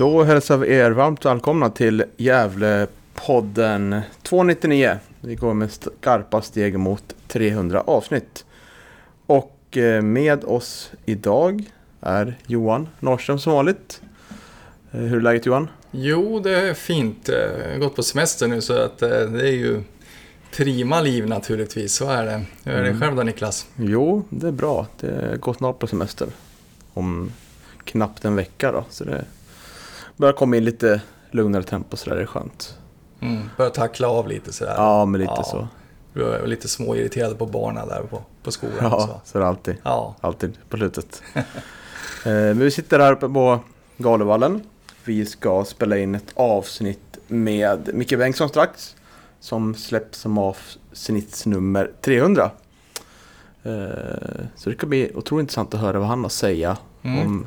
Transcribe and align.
Då 0.00 0.22
hälsar 0.22 0.56
vi 0.56 0.74
er 0.74 0.90
varmt 0.90 1.24
välkomna 1.24 1.70
till 1.70 2.04
Gävlepodden 2.16 4.00
299. 4.22 4.98
Vi 5.20 5.34
går 5.34 5.54
med 5.54 5.70
skarpa 5.72 6.42
steg 6.42 6.78
mot 6.78 7.14
300 7.28 7.80
avsnitt. 7.86 8.44
Och 9.26 9.76
eh, 9.76 10.02
med 10.02 10.44
oss 10.44 10.92
idag 11.04 11.64
är 12.00 12.38
Johan 12.46 12.88
Norrström 13.00 13.38
som 13.38 13.52
vanligt. 13.52 14.02
Eh, 14.92 15.00
Hur 15.00 15.16
är 15.16 15.20
läget 15.20 15.46
Johan? 15.46 15.68
Jo, 15.90 16.40
det 16.40 16.50
är 16.60 16.74
fint. 16.74 17.28
Jag 17.64 17.72
har 17.72 17.78
gått 17.78 17.96
på 17.96 18.02
semester 18.02 18.48
nu 18.48 18.60
så 18.60 18.72
att 18.78 19.02
eh, 19.02 19.08
det 19.08 19.48
är 19.48 19.52
ju 19.52 19.82
prima 20.56 21.00
liv 21.00 21.26
naturligtvis. 21.28 21.94
Så 21.94 22.10
är 22.10 22.24
det. 22.24 22.42
Hur 22.64 22.72
är 22.74 22.82
det 22.82 22.88
Mm. 22.88 23.00
själv 23.00 23.16
då 23.16 23.22
Niklas? 23.22 23.66
Jo, 23.76 24.22
det 24.30 24.48
är 24.48 24.52
bra. 24.52 24.86
Det 25.00 25.40
går 25.40 25.54
snart 25.54 25.78
på 25.78 25.86
semester. 25.86 26.28
Om 26.94 27.32
knappt 27.84 28.24
en 28.24 28.36
vecka 28.36 28.72
då. 28.72 28.84
Så 28.90 29.04
det 29.04 29.24
börjar 30.20 30.32
komma 30.32 30.56
in 30.56 30.64
lite 30.64 31.00
lugnare 31.30 31.62
tempo 31.62 31.96
så 31.96 32.10
där 32.10 32.16
det 32.16 32.22
är 32.22 32.26
skönt. 32.26 32.78
Mm, 33.20 33.42
börjar 33.56 33.70
tackla 33.70 34.08
av 34.08 34.28
lite 34.28 34.52
sådär. 34.52 34.74
Ja, 34.76 35.04
men 35.04 35.20
lite 35.20 35.32
Ja. 35.36 35.44
så. 35.44 35.68
Du 36.12 36.24
är 36.34 36.46
lite 36.46 36.68
småirriterad 36.68 37.38
på 37.38 37.46
barnen 37.46 37.88
där 37.88 38.02
på, 38.02 38.22
på 38.42 38.50
skolan. 38.52 38.76
Ja, 38.80 39.00
Så. 39.00 39.20
så 39.24 39.38
är 39.38 39.42
det 39.42 39.48
alltid. 39.48 39.76
Ja. 39.82 40.14
Alltid 40.20 40.58
på 40.68 40.76
slutet. 40.76 41.22
eh, 41.34 41.44
men 42.24 42.58
vi 42.58 42.70
sitter 42.70 42.98
här 42.98 43.12
uppe 43.12 43.28
på 43.28 43.60
Galevallen. 43.96 44.62
Vi 45.04 45.26
ska 45.26 45.64
spela 45.64 45.98
in 45.98 46.14
ett 46.14 46.32
avsnitt 46.34 47.18
med 47.26 47.90
Micke 47.94 48.18
Bengtsson 48.18 48.48
strax. 48.48 48.96
Som 49.40 49.74
släpps 49.74 50.18
som 50.18 50.38
avsnittsnummer 50.38 51.90
300. 52.00 52.50
Eh, 53.62 53.70
så 54.56 54.70
det 54.70 54.76
ska 54.76 54.86
bli 54.86 55.12
otroligt 55.14 55.42
intressant 55.44 55.74
att 55.74 55.80
höra 55.80 55.98
vad 55.98 56.08
han 56.08 56.18
har 56.18 56.26
att 56.26 56.32
säga 56.32 56.76
Mm. 57.02 57.26
om 57.26 57.46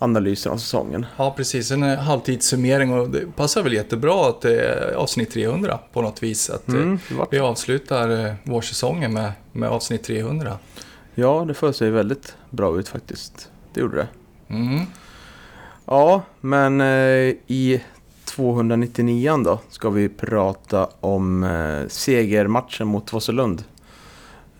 halvtidsanalysen 0.00 0.52
av 0.52 0.56
säsongen. 0.56 1.06
ja, 1.16 1.34
precis. 1.36 1.70
En 1.70 1.82
eh, 1.82 1.98
halvtidssummering 1.98 2.92
och 2.92 3.10
det 3.10 3.36
passar 3.36 3.62
väl 3.62 3.72
jättebra 3.72 4.28
att 4.28 4.40
det 4.40 4.60
är 4.60 4.94
avsnitt 4.94 5.30
300 5.30 5.78
på 5.92 6.02
något 6.02 6.22
vis. 6.22 6.50
Att 6.50 6.68
eh, 6.68 6.74
Mm, 6.74 6.98
vi 7.30 7.38
avslutar 7.38 8.26
eh, 8.26 8.34
vårsäsongen 8.44 9.12
med, 9.12 9.32
med 9.52 9.68
avsnitt 9.68 10.04
300. 10.04 10.58
Ja, 11.14 11.44
det 11.48 11.54
får 11.54 11.72
sig 11.72 11.90
väldigt 11.90 12.36
bra 12.50 12.78
ut 12.78 12.88
faktiskt. 12.88 13.50
Det 13.74 13.80
gjorde 13.80 13.96
det. 13.96 14.08
Mm. 14.54 14.86
Ja, 15.86 16.22
men 16.40 16.80
i 17.46 17.80
299 18.24 19.42
då 19.44 19.60
ska 19.70 19.90
vi 19.90 20.08
prata 20.08 20.88
om 21.00 21.46
segermatchen 21.88 22.86
mot 22.88 23.12
Vosselund. 23.12 23.64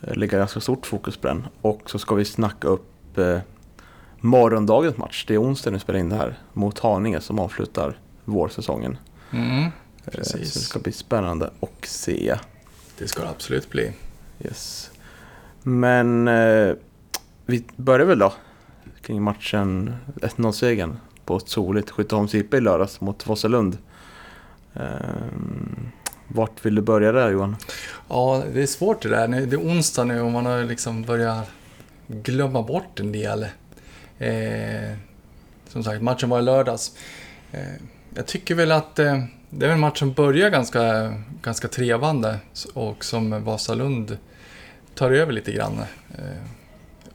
Lägga 0.01 0.39
ganska 0.39 0.61
stort 0.61 0.87
fokus 0.87 1.17
på 1.17 1.29
den. 1.29 1.47
Och 1.63 1.81
så 1.87 1.99
ska 1.99 2.15
vi 2.15 2.25
snacka 2.25 2.69
upp 2.69 3.19
morgondagens 4.21 4.97
match. 4.97 5.25
Det 5.29 5.35
är 5.35 5.43
onsdag 5.43 5.71
nu 5.71 5.77
vi 5.77 5.81
spelar 5.81 5.99
in 6.01 6.09
det 6.09 6.17
här. 6.17 6.39
Mot 6.53 6.79
Haninge 6.79 7.21
som 7.21 7.39
avslutar 7.39 7.99
vårsäsongen. 8.25 8.99
Mm. 9.33 9.65
Eh, 9.65 9.71
Precis. 10.13 10.53
Så 10.53 10.59
det 10.59 10.65
ska 10.65 10.79
bli 10.79 10.93
spännande 10.93 11.51
att 11.61 11.85
se. 11.85 12.37
Det 12.99 13.09
ska 13.09 13.23
det 13.23 13.29
absolut 13.29 13.71
bli. 13.71 13.93
Yes. 14.45 14.91
Men 15.63 16.29
eh, 16.29 16.73
vi 17.47 17.65
börjar 17.77 18.07
väl 18.07 18.19
då 18.19 18.33
kring 19.03 19.23
matchen 19.23 19.95
1-0-segern 20.15 20.97
på 21.25 21.37
ett 21.37 21.49
soligt 21.49 21.91
Skytteholms 21.91 22.35
IP 22.35 22.55
i 22.55 22.61
lördags 22.61 23.01
mot 23.01 23.27
Vosselund. 23.27 23.79
Ehm, 24.75 25.89
vart 26.29 26.67
vill 26.67 26.75
du 26.75 26.83
börja 26.83 27.13
där 27.13 27.31
Johan? 27.31 27.57
Ja, 28.09 28.43
det 28.53 28.63
är 28.63 28.67
svårt 28.67 29.03
det 29.03 29.09
där. 29.09 29.29
Det 29.29 29.57
är 29.57 29.61
onsdag 29.61 30.05
nu 30.05 30.21
och 30.21 30.31
man 30.31 30.47
har 30.47 30.65
liksom 30.65 31.03
börjat 31.03 31.49
glömma 32.07 32.63
bort 32.63 33.01
en 33.01 33.13
del. 33.13 33.47
Eh, 34.21 34.97
som 35.69 35.85
sagt, 35.85 36.03
matchen 36.03 36.29
var 36.29 36.39
i 36.39 36.43
lördags. 36.43 36.97
Eh, 37.53 37.61
jag 38.15 38.27
tycker 38.27 38.55
väl 38.55 38.73
att 38.73 38.99
eh, 38.99 39.25
det 39.51 39.67
är 39.67 39.71
en 39.71 39.81
match 39.81 39.99
som 39.99 40.13
börjar 40.13 40.51
ganska, 40.51 41.15
ganska 41.43 41.69
trevande 41.69 42.39
och 42.75 43.05
som 43.05 43.45
Vasalund 43.45 44.19
tar 44.95 45.11
över 45.11 45.33
lite 45.33 45.53
grann 45.53 45.79
eh, 46.19 46.43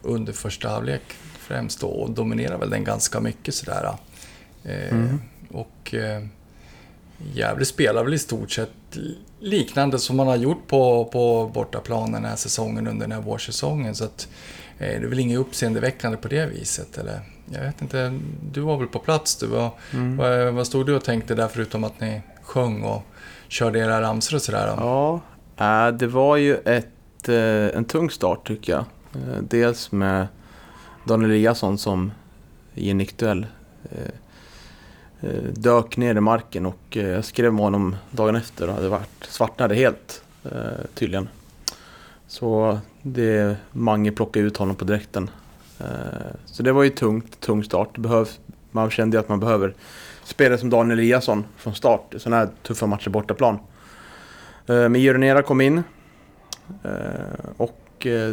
under 0.02 0.34
första 0.34 0.70
halvlek 0.70 1.02
främst 1.40 1.82
då, 1.82 1.88
och 1.88 2.12
dominerar 2.12 2.58
väl 2.58 2.70
den 2.70 2.84
ganska 2.84 3.20
mycket 3.20 3.56
sådär. 3.56 3.98
Eh, 4.64 4.92
Mm. 4.92 5.22
Och 5.52 5.94
eh, 5.94 6.24
Gävle 7.34 7.66
spelar 7.66 8.04
väl 8.04 8.14
i 8.14 8.20
stort 8.20 8.52
sett 8.52 8.70
liknande 9.40 10.00
som 10.00 10.18
man 10.18 10.28
har 10.28 10.36
gjort 10.36 10.68
på, 10.68 11.06
på 11.06 11.52
bortaplan 11.54 12.12
den 12.12 12.26
här 12.26 12.36
säsongen 12.36 12.88
under 12.88 13.08
den 13.08 13.12
här 13.12 13.22
vårsäsongen. 13.22 13.96
Så 13.96 14.04
att, 14.04 14.28
det 14.78 14.86
är 14.86 15.00
väl 15.00 15.20
inget 15.20 15.40
uppseendeväckande 15.40 16.18
på 16.18 16.28
det 16.28 16.46
viset. 16.46 16.98
Eller, 16.98 17.20
jag 17.54 17.62
vet 17.62 17.82
inte, 17.82 18.20
du 18.52 18.62
var 18.62 18.78
väl 18.78 18.88
på 18.88 19.00
plats 19.00 19.36
du? 19.36 19.48
Vad, 19.48 19.70
Mm. 19.94 20.18
vad, 20.18 20.54
vad 20.54 20.68
stod 20.68 20.86
du 20.86 20.96
och 20.96 21.04
tänkte 21.04 21.36
där 21.36 21.48
förutom 21.48 21.84
att 21.84 22.00
ni 22.00 22.22
sjöng 22.44 22.84
och 22.84 23.04
körde 23.48 23.80
era 23.80 24.02
ramsor 24.02 24.36
och 24.36 24.42
sådär? 24.42 24.68
då? 24.68 24.74
Ja, 25.58 25.88
äh, 25.88 25.94
det 25.94 26.08
var 26.08 26.38
ju 26.38 26.56
ett, 26.58 27.30
eh, 27.30 27.78
en 27.78 27.86
tung 27.86 28.10
start 28.10 28.48
tycker 28.48 28.74
jag. 28.74 28.86
Eh, 29.16 29.42
dels 29.42 29.92
med 29.92 30.28
Daniel 31.08 31.32
Eliasson 31.32 31.78
som 31.78 32.12
i 32.76 32.90
en 32.90 32.98
nickduell 32.98 33.46
eh, 33.92 35.30
eh, 35.30 35.44
dök 35.54 35.98
ner 35.98 36.16
i 36.16 36.20
marken 36.20 36.66
och 36.66 36.98
eh, 36.98 37.08
jag 37.08 37.26
skrev 37.26 37.54
med 37.54 37.64
honom 37.64 37.96
dagen 38.12 38.36
efter 38.36 38.70
och 38.70 38.90
varit 38.90 39.24
svartnade 39.30 39.76
helt 39.76 40.24
eh, 40.44 40.52
tydligen. 40.94 41.30
Så 42.36 42.80
det 43.02 43.58
Mange 43.72 44.12
plockade 44.12 44.46
ut 44.46 44.58
honom 44.58 44.76
på 44.76 44.86
direkten. 44.86 45.30
Eh, 45.80 46.36
så 46.46 46.64
det 46.64 46.72
var 46.72 46.84
ju 46.84 46.90
tungt, 46.90 47.40
tung 47.40 47.64
start. 47.64 47.98
Man 48.72 48.90
kände 48.90 49.18
ju 49.18 49.20
att 49.20 49.30
man 49.30 49.40
behöver 49.40 49.74
spelare 50.24 50.58
som 50.58 50.70
Daniel 50.70 51.00
Eliasson 51.00 51.46
från 51.58 51.76
start 51.76 52.14
i 52.14 52.20
sådana 52.20 52.38
här 52.38 52.50
tuffa 52.64 52.86
matcher 52.86 53.10
bortaplan. 53.10 53.60
Eh, 54.68 54.90
men 54.90 54.94
Gironera 54.96 55.42
kom 55.42 55.62
in. 55.62 55.84
Eh, 56.84 57.50
och 57.58 57.82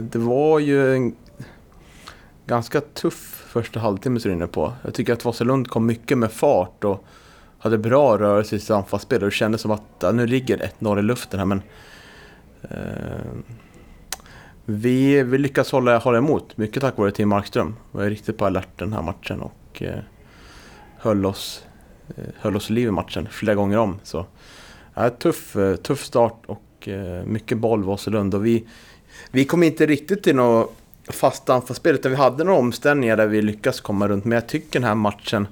det 0.01 0.17
var 0.17 0.59
ju 0.59 0.95
en 0.95 1.15
ganska 2.47 2.81
tuff 2.81 3.45
första 3.49 3.81
halvtimme 3.81 4.21
som 4.21 4.29
du 4.29 4.33
är 4.33 4.37
inne 4.37 4.47
på. 4.47 4.73
Jag 4.85 4.95
tycker 4.95 5.13
att 5.13 5.25
Vasalund 5.25 5.69
kom 5.69 5.87
mycket 5.87 6.19
med 6.19 6.33
fart 6.33 6.85
och 6.85 7.05
hade 7.59 7.79
bra 7.79 8.19
rörelse 8.19 8.57
i 8.57 8.61
sitt 8.61 8.71
anfallsspel. 8.71 9.21
Det 9.21 9.31
kändes 9.31 9.61
som 9.61 9.71
att 9.71 9.83
ja, 10.01 10.13
nu 10.13 10.27
ligger 10.27 10.71
1-0 10.79 10.99
i 10.99 11.03
luften 11.03 11.39
här 11.39 11.47
men... 11.47 11.63
Eh, 12.63 13.55
vi, 14.73 15.23
vi 15.23 15.39
lyckas 15.39 15.73
hålla, 15.73 15.99
hålla 15.99 16.19
emot, 16.19 16.57
mycket 16.57 16.83
tack 16.83 16.99
vare 16.99 17.11
Tim 17.11 17.29
Markström. 17.29 17.77
Vi 17.93 17.99
var 17.99 18.05
riktigt 18.05 18.37
på 18.37 18.47
alert 18.47 18.79
den 18.79 18.93
här 18.93 19.03
matchen 19.03 19.41
och 19.41 19.83
eh, 19.83 19.99
höll 20.97 21.27
oss, 21.27 21.65
eh, 22.17 22.25
höll 22.39 22.57
oss 22.57 22.71
liv 22.71 22.89
i 22.89 22.91
matchen 22.91 23.29
flera 23.31 23.55
gånger 23.55 23.79
om. 23.79 23.99
Så, 24.03 24.27
ja, 24.95 25.11
tuff, 25.11 25.57
eh, 25.57 25.77
tuff 25.77 26.05
start 26.05 26.43
och 26.47 26.89
eh, 26.89 27.25
mycket 27.25 27.59
boll 27.59 27.85
Vasalund. 27.85 28.35
Och 28.35 28.47
vi, 28.47 28.67
vi 29.31 29.45
kom 29.45 29.63
inte 29.63 29.87
riktigt 29.87 30.23
till 30.23 30.37
något 30.37 30.75
fast 31.09 31.51
anfallsspel 31.51 31.95
utan 31.95 32.11
vi 32.11 32.17
hade 32.17 32.45
några 32.45 32.59
omställningar 32.59 33.17
där 33.17 33.27
vi 33.27 33.43
lyckades 33.43 33.81
komma 33.81 34.09
runt. 34.09 34.25
Men 34.25 34.37
jag 34.37 34.49
tycker 34.49 34.81
den 34.81 34.89
här 34.89 34.95
matchen, 34.95 35.47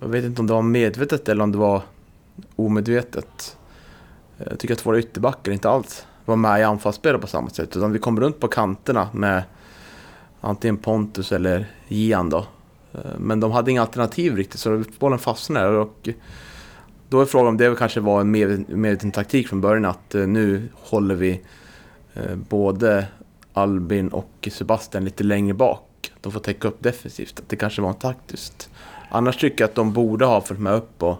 jag 0.00 0.08
vet 0.08 0.24
inte 0.24 0.40
om 0.40 0.46
det 0.46 0.52
var 0.52 0.62
medvetet 0.62 1.28
eller 1.28 1.44
om 1.44 1.52
det 1.52 1.58
var 1.58 1.82
omedvetet. 2.56 3.56
Jag 4.36 4.58
tycker 4.58 4.74
att 4.74 4.86
våra 4.86 4.98
ytterbackar 4.98 5.52
inte 5.52 5.68
alls 5.68 6.06
vara 6.28 6.36
med 6.36 6.60
i 6.60 6.62
anfallsspelet 6.62 7.20
på 7.20 7.26
samma 7.26 7.50
sätt. 7.50 7.76
Utan 7.76 7.92
vi 7.92 7.98
kom 7.98 8.20
runt 8.20 8.40
på 8.40 8.48
kanterna 8.48 9.08
med 9.12 9.42
antingen 10.40 10.76
Pontus 10.76 11.32
eller 11.32 11.66
Gian 11.88 12.30
då. 12.30 12.46
Eh, 12.92 13.18
men 13.18 13.40
de 13.40 13.52
hade 13.52 13.70
inga 13.70 13.80
alternativ 13.80 14.36
riktigt 14.36 14.60
så 14.60 14.84
bollen 14.98 15.18
fastnade 15.18 15.78
och 15.78 16.08
då 17.08 17.20
är 17.20 17.24
frågan 17.24 17.48
om 17.48 17.56
det 17.56 17.78
kanske 17.78 18.00
var 18.00 18.20
en 18.20 18.30
medveten 18.80 19.10
taktik 19.10 19.48
från 19.48 19.60
början 19.60 19.84
att 19.84 20.14
eh, 20.14 20.26
nu 20.26 20.68
håller 20.74 21.14
vi 21.14 21.40
eh, 22.14 22.36
både 22.36 23.06
Albin 23.52 24.08
och 24.08 24.48
Sebastian 24.52 25.04
lite 25.04 25.24
längre 25.24 25.54
bak. 25.54 26.12
De 26.20 26.32
får 26.32 26.40
täcka 26.40 26.68
upp 26.68 26.82
defensivt. 26.82 27.40
Att 27.40 27.48
det 27.48 27.56
kanske 27.56 27.82
var 27.82 27.88
en 27.88 27.94
taktiskt. 27.94 28.70
Annars 29.10 29.36
tycker 29.36 29.64
jag 29.64 29.68
att 29.68 29.74
de 29.74 29.92
borde 29.92 30.24
ha 30.24 30.40
följt 30.40 30.60
med 30.60 30.74
upp 30.74 31.02
och 31.02 31.18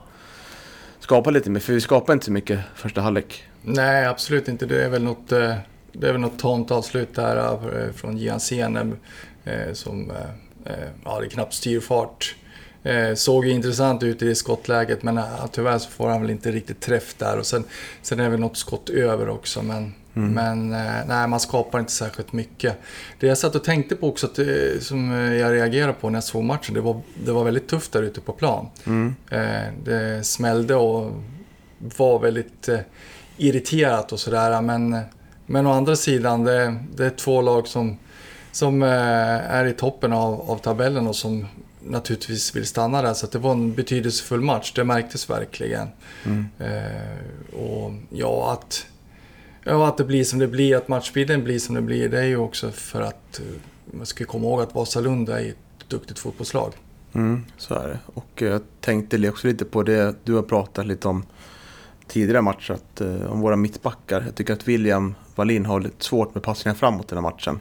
skapat 0.98 1.32
lite 1.32 1.50
mer, 1.50 1.60
för 1.60 1.72
vi 1.72 1.80
skapade 1.80 2.12
inte 2.12 2.26
så 2.26 2.32
mycket 2.32 2.60
första 2.74 3.00
halvlek. 3.00 3.47
Nej, 3.62 4.06
absolut 4.06 4.48
inte. 4.48 4.66
Det 4.66 4.84
är 4.84 4.88
väl 4.88 5.02
något, 5.02 5.32
eh, 5.32 5.54
det 5.92 6.08
är 6.08 6.12
väl 6.12 6.20
något 6.20 6.38
tamt 6.38 6.70
avslut 6.70 7.14
där 7.14 7.36
eh, 7.36 7.92
från 7.92 8.18
Gian 8.18 8.40
Seneb 8.40 8.96
eh, 9.44 9.72
som, 9.72 10.12
ja 11.04 11.20
det 11.20 11.26
är 11.26 11.30
knappt 11.30 11.54
styrfart. 11.54 12.36
Såg 13.14 13.46
intressant 13.46 14.02
ut 14.02 14.22
i 14.22 14.34
skottläget 14.34 15.02
men 15.02 15.20
tyvärr 15.52 15.78
så 15.78 15.90
får 15.90 16.08
han 16.08 16.20
väl 16.20 16.30
inte 16.30 16.50
riktigt 16.50 16.80
träff 16.80 17.14
där 17.18 17.38
och 17.38 17.46
sen, 17.46 17.64
sen 18.02 18.20
är 18.20 18.24
det 18.24 18.30
väl 18.30 18.40
något 18.40 18.56
skott 18.56 18.90
över 18.90 19.28
också 19.28 19.62
men 19.62 19.94
Mm. 20.16 20.32
Men 20.32 20.68
nej, 21.08 21.28
man 21.28 21.40
skapar 21.40 21.80
inte 21.80 21.92
särskilt 21.92 22.32
mycket. 22.32 22.78
Det 23.20 23.26
jag 23.26 23.38
satt 23.38 23.54
och 23.54 23.64
tänkte 23.64 23.96
på 23.96 24.08
också, 24.08 24.26
att, 24.26 24.38
som 24.82 25.10
jag 25.10 25.52
reagerade 25.52 25.92
på 25.92 26.10
när 26.10 26.16
jag 26.16 26.24
såg 26.24 26.44
matchen, 26.44 26.74
det 26.74 26.80
var, 26.80 27.00
det 27.24 27.32
var 27.32 27.44
väldigt 27.44 27.68
tufft 27.68 27.92
där 27.92 28.02
ute 28.02 28.20
på 28.20 28.32
plan. 28.32 28.68
Mm. 28.86 29.14
Det 29.84 30.26
smällde 30.26 30.74
och 30.74 31.12
var 31.78 32.18
väldigt 32.18 32.68
irriterat 33.38 34.12
och 34.12 34.20
sådär. 34.20 34.62
Men, 34.62 35.00
men 35.46 35.66
å 35.66 35.72
andra 35.72 35.96
sidan, 35.96 36.44
det, 36.44 36.76
det 36.96 37.06
är 37.06 37.10
två 37.10 37.42
lag 37.42 37.68
som, 37.68 37.98
som 38.52 38.82
eh, 38.82 38.88
är 39.54 39.64
i 39.64 39.72
toppen 39.72 40.12
av, 40.12 40.50
av 40.50 40.56
tabellen 40.56 41.06
och 41.06 41.16
som 41.16 41.46
naturligtvis 41.84 42.56
vill 42.56 42.66
stanna 42.66 43.02
där. 43.02 43.14
Så 43.14 43.26
det 43.26 43.38
var 43.38 43.52
en 43.52 43.74
betydelsefull 43.74 44.40
match, 44.40 44.72
det 44.74 44.84
märktes 44.84 45.30
verkligen. 45.30 45.88
Mm. 46.24 46.46
Eh, 46.58 47.58
och 47.60 47.92
ja, 48.10 48.52
att, 48.52 48.86
ja, 49.64 49.88
att 49.88 49.96
det 49.96 50.04
blir 50.04 50.24
som 50.24 50.38
det 50.38 50.48
blir, 50.48 50.76
att 50.76 50.88
matchbilden 50.88 51.44
blir 51.44 51.58
som 51.58 51.74
det 51.74 51.82
blir, 51.82 52.08
det 52.08 52.18
är 52.18 52.26
ju 52.26 52.36
också 52.36 52.70
för 52.70 53.00
att 53.00 53.40
eh, 53.40 53.46
man 53.84 54.06
ska 54.06 54.24
komma 54.24 54.46
ihåg 54.46 54.60
att 54.60 54.74
Vasalund 54.74 55.28
är 55.28 55.48
ett 55.48 55.88
duktigt 55.88 56.18
fotbollslag. 56.18 56.72
Mm, 57.12 57.44
så 57.56 57.74
är 57.74 57.88
det. 57.88 57.98
Och 58.14 58.42
jag 58.42 58.62
tänkte 58.80 59.28
också 59.28 59.46
lite 59.46 59.64
på 59.64 59.82
det 59.82 60.14
du 60.24 60.34
har 60.34 60.42
pratat 60.42 60.86
lite 60.86 61.08
om 61.08 61.24
tidigare 62.08 62.42
matcher 62.42 62.72
att, 62.72 63.00
eh, 63.00 63.32
om 63.32 63.40
våra 63.40 63.56
mittbackar. 63.56 64.22
Jag 64.26 64.34
tycker 64.34 64.52
att 64.52 64.68
William 64.68 65.14
Wallin 65.34 65.66
har 65.66 65.80
lite 65.80 66.04
svårt 66.04 66.34
med 66.34 66.42
passningar 66.42 66.74
framåt 66.74 67.12
i 67.12 67.14
den 67.14 67.24
här 67.24 67.30
matchen. 67.30 67.60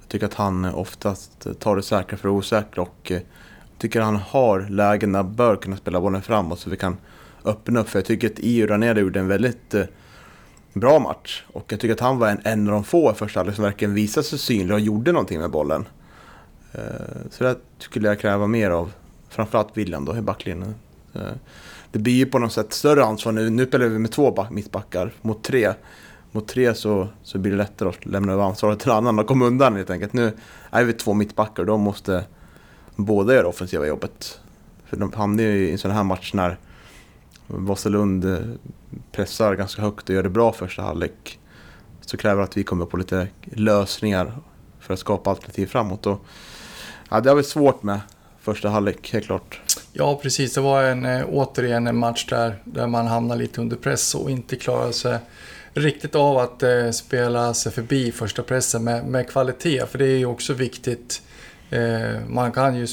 Jag 0.00 0.08
tycker 0.08 0.26
att 0.26 0.34
han 0.34 0.64
eh, 0.64 0.78
oftast 0.78 1.46
eh, 1.46 1.52
tar 1.52 1.76
det 1.76 1.82
säkra 1.82 2.16
för 2.16 2.28
det 2.28 2.34
osäkra 2.34 2.82
och 2.82 3.12
eh, 3.12 3.20
tycker 3.78 4.00
att 4.00 4.06
han 4.06 4.16
har 4.16 4.60
lägen 4.60 5.12
där 5.12 5.22
bör 5.22 5.56
kunna 5.56 5.76
spela 5.76 6.00
bollen 6.00 6.22
framåt 6.22 6.58
så 6.58 6.70
vi 6.70 6.76
kan 6.76 6.96
öppna 7.44 7.80
upp. 7.80 7.88
För 7.88 7.98
jag 7.98 8.06
tycker 8.06 8.30
att 8.30 8.38
Io 8.38 8.66
Raneda 8.66 9.00
gjorde 9.00 9.20
en 9.20 9.28
väldigt 9.28 9.74
eh, 9.74 9.84
bra 10.72 10.98
match. 10.98 11.44
Och 11.52 11.72
jag 11.72 11.80
tycker 11.80 11.94
att 11.94 12.00
han 12.00 12.18
var 12.18 12.28
en, 12.28 12.40
en 12.44 12.68
av 12.68 12.72
de 12.72 12.84
få 12.84 13.10
i 13.10 13.14
första 13.14 13.40
halvlek 13.40 13.56
som 13.56 13.64
verkligen 13.64 13.94
visade 13.94 14.24
sig 14.24 14.38
synlig 14.38 14.74
och 14.74 14.80
gjorde 14.80 15.12
någonting 15.12 15.40
med 15.40 15.50
bollen. 15.50 15.88
Eh, 16.72 16.80
så 17.30 17.44
det 17.44 17.56
skulle 17.78 18.08
jag 18.08 18.20
kräva 18.20 18.46
mer 18.46 18.70
av 18.70 18.92
framförallt 19.28 19.76
William 19.76 20.04
då 20.04 20.16
i 20.16 20.20
backlinjen. 20.20 20.74
Eh, 21.14 21.20
det 21.92 21.98
blir 21.98 22.12
ju 22.12 22.26
på 22.26 22.38
något 22.38 22.52
sätt 22.52 22.72
större 22.72 23.04
ansvar 23.04 23.32
nu. 23.32 23.50
Nu 23.50 23.66
spelar 23.66 23.86
vi 23.86 23.98
med 23.98 24.10
två 24.10 24.46
mittbackar 24.50 25.12
mot 25.22 25.44
tre. 25.44 25.72
Mot 26.30 26.48
tre 26.48 26.74
så, 26.74 27.08
så 27.22 27.38
blir 27.38 27.52
det 27.52 27.58
lättare 27.58 27.88
att 27.88 28.06
lämna 28.06 28.32
över 28.32 28.42
ansvaret 28.42 28.80
till 28.80 28.90
annan 28.90 29.18
och 29.18 29.26
komma 29.26 29.44
undan 29.44 29.76
helt 29.76 29.90
enkelt. 29.90 30.12
Nu 30.12 30.32
är 30.70 30.84
vi 30.84 30.92
två 30.92 31.14
mittbackar 31.14 31.62
och 31.62 31.66
då 31.66 31.76
måste 31.76 32.24
båda 32.96 33.34
göra 33.34 33.48
offensiva 33.48 33.86
jobbet. 33.86 34.40
För 34.86 34.96
de 34.96 35.12
hamnar 35.12 35.42
ju 35.44 35.68
i 35.68 35.72
en 35.72 35.78
sån 35.78 35.90
här 35.90 36.04
match 36.04 36.34
när 36.34 36.58
Vasalund 37.46 38.24
eh, 38.24 38.38
pressar 39.12 39.54
ganska 39.54 39.82
högt 39.82 40.08
och 40.08 40.14
gör 40.14 40.22
det 40.22 40.30
bra 40.30 40.52
första 40.52 40.82
halvlek. 40.82 41.38
Så 42.00 42.16
kräver 42.16 42.42
att 42.42 42.56
vi 42.56 42.64
kommer 42.64 42.86
på 42.86 42.96
lite 42.96 43.28
lösningar 43.44 44.38
för 44.80 44.94
att 44.94 45.00
skapa 45.00 45.30
alternativ 45.30 45.66
framåt. 45.66 46.06
Och, 46.06 46.24
ja, 47.10 47.20
det 47.20 47.28
har 47.28 47.36
vi 47.36 47.42
svårt 47.42 47.82
med 47.82 48.00
första 48.42 48.68
halvlek, 48.68 49.12
helt 49.12 49.26
klart. 49.26 49.60
Ja, 49.92 50.20
precis. 50.22 50.54
Det 50.54 50.60
var 50.60 50.82
en, 50.82 51.04
eh, 51.04 51.24
återigen 51.28 51.86
en 51.86 51.96
match 51.96 52.26
där, 52.28 52.58
där 52.64 52.86
man 52.86 53.06
hamnar 53.06 53.36
lite 53.36 53.60
under 53.60 53.76
press 53.76 54.14
och 54.14 54.30
inte 54.30 54.56
klarar 54.56 54.92
sig 54.92 55.18
riktigt 55.74 56.14
av 56.14 56.38
att 56.38 56.62
eh, 56.62 56.90
spela 56.90 57.54
sig 57.54 57.72
förbi 57.72 58.12
första 58.12 58.42
pressen 58.42 58.84
med, 58.84 59.06
med 59.06 59.30
kvalitet. 59.30 59.86
För 59.86 59.98
det 59.98 60.06
är 60.06 60.18
ju 60.18 60.26
också 60.26 60.52
viktigt. 60.52 61.22
Eh, 61.70 62.26
man 62.28 62.52
kan 62.52 62.76
ju 62.76 62.86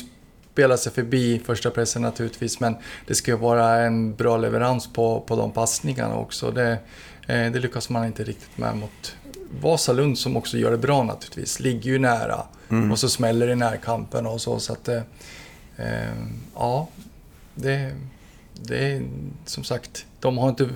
spela 0.53 0.77
sig 0.77 0.91
förbi 0.91 1.41
första 1.45 1.69
pressen 1.69 2.01
naturligtvis, 2.01 2.59
men 2.59 2.75
det 3.07 3.15
ska 3.15 3.31
ju 3.31 3.37
vara 3.37 3.81
en 3.81 4.15
bra 4.15 4.37
leverans 4.37 4.93
på, 4.93 5.21
på 5.27 5.35
de 5.35 5.51
passningarna 5.51 6.15
också. 6.15 6.51
Det, 6.51 6.71
eh, 7.27 7.51
det 7.51 7.59
lyckas 7.59 7.89
man 7.89 8.05
inte 8.05 8.23
riktigt 8.23 8.57
med 8.57 8.77
mot 8.77 9.15
Vasalund 9.61 10.17
som 10.17 10.37
också 10.37 10.57
gör 10.57 10.71
det 10.71 10.77
bra 10.77 11.03
naturligtvis. 11.03 11.59
Ligger 11.59 11.91
ju 11.91 11.99
nära 11.99 12.43
mm. 12.69 12.91
och 12.91 12.99
så 12.99 13.09
smäller 13.09 13.49
i 13.49 13.55
närkampen 13.55 14.25
och 14.25 14.41
så. 14.41 14.59
så 14.59 14.73
att, 14.73 14.87
eh, 14.87 15.01
ja, 16.55 16.87
det, 17.55 17.95
det 18.53 18.77
är 18.77 19.03
som 19.45 19.63
sagt, 19.63 20.05
de 20.19 20.37
har 20.37 20.49
inte, 20.49 20.69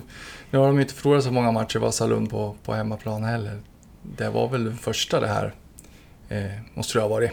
nu 0.50 0.58
har 0.58 0.66
de 0.66 0.80
inte 0.80 0.94
förlorat 0.94 1.24
så 1.24 1.30
många 1.30 1.52
matcher 1.52 1.78
Vasalund 1.78 2.30
på, 2.30 2.54
på 2.64 2.74
hemmaplan 2.74 3.24
heller. 3.24 3.60
Det 4.02 4.30
var 4.30 4.48
väl 4.48 4.64
den 4.64 4.76
första 4.76 5.20
det 5.20 5.28
här, 5.28 5.54
eh, 6.28 6.44
måste 6.74 6.98
det 6.98 7.02
ha 7.02 7.08
varit. 7.08 7.30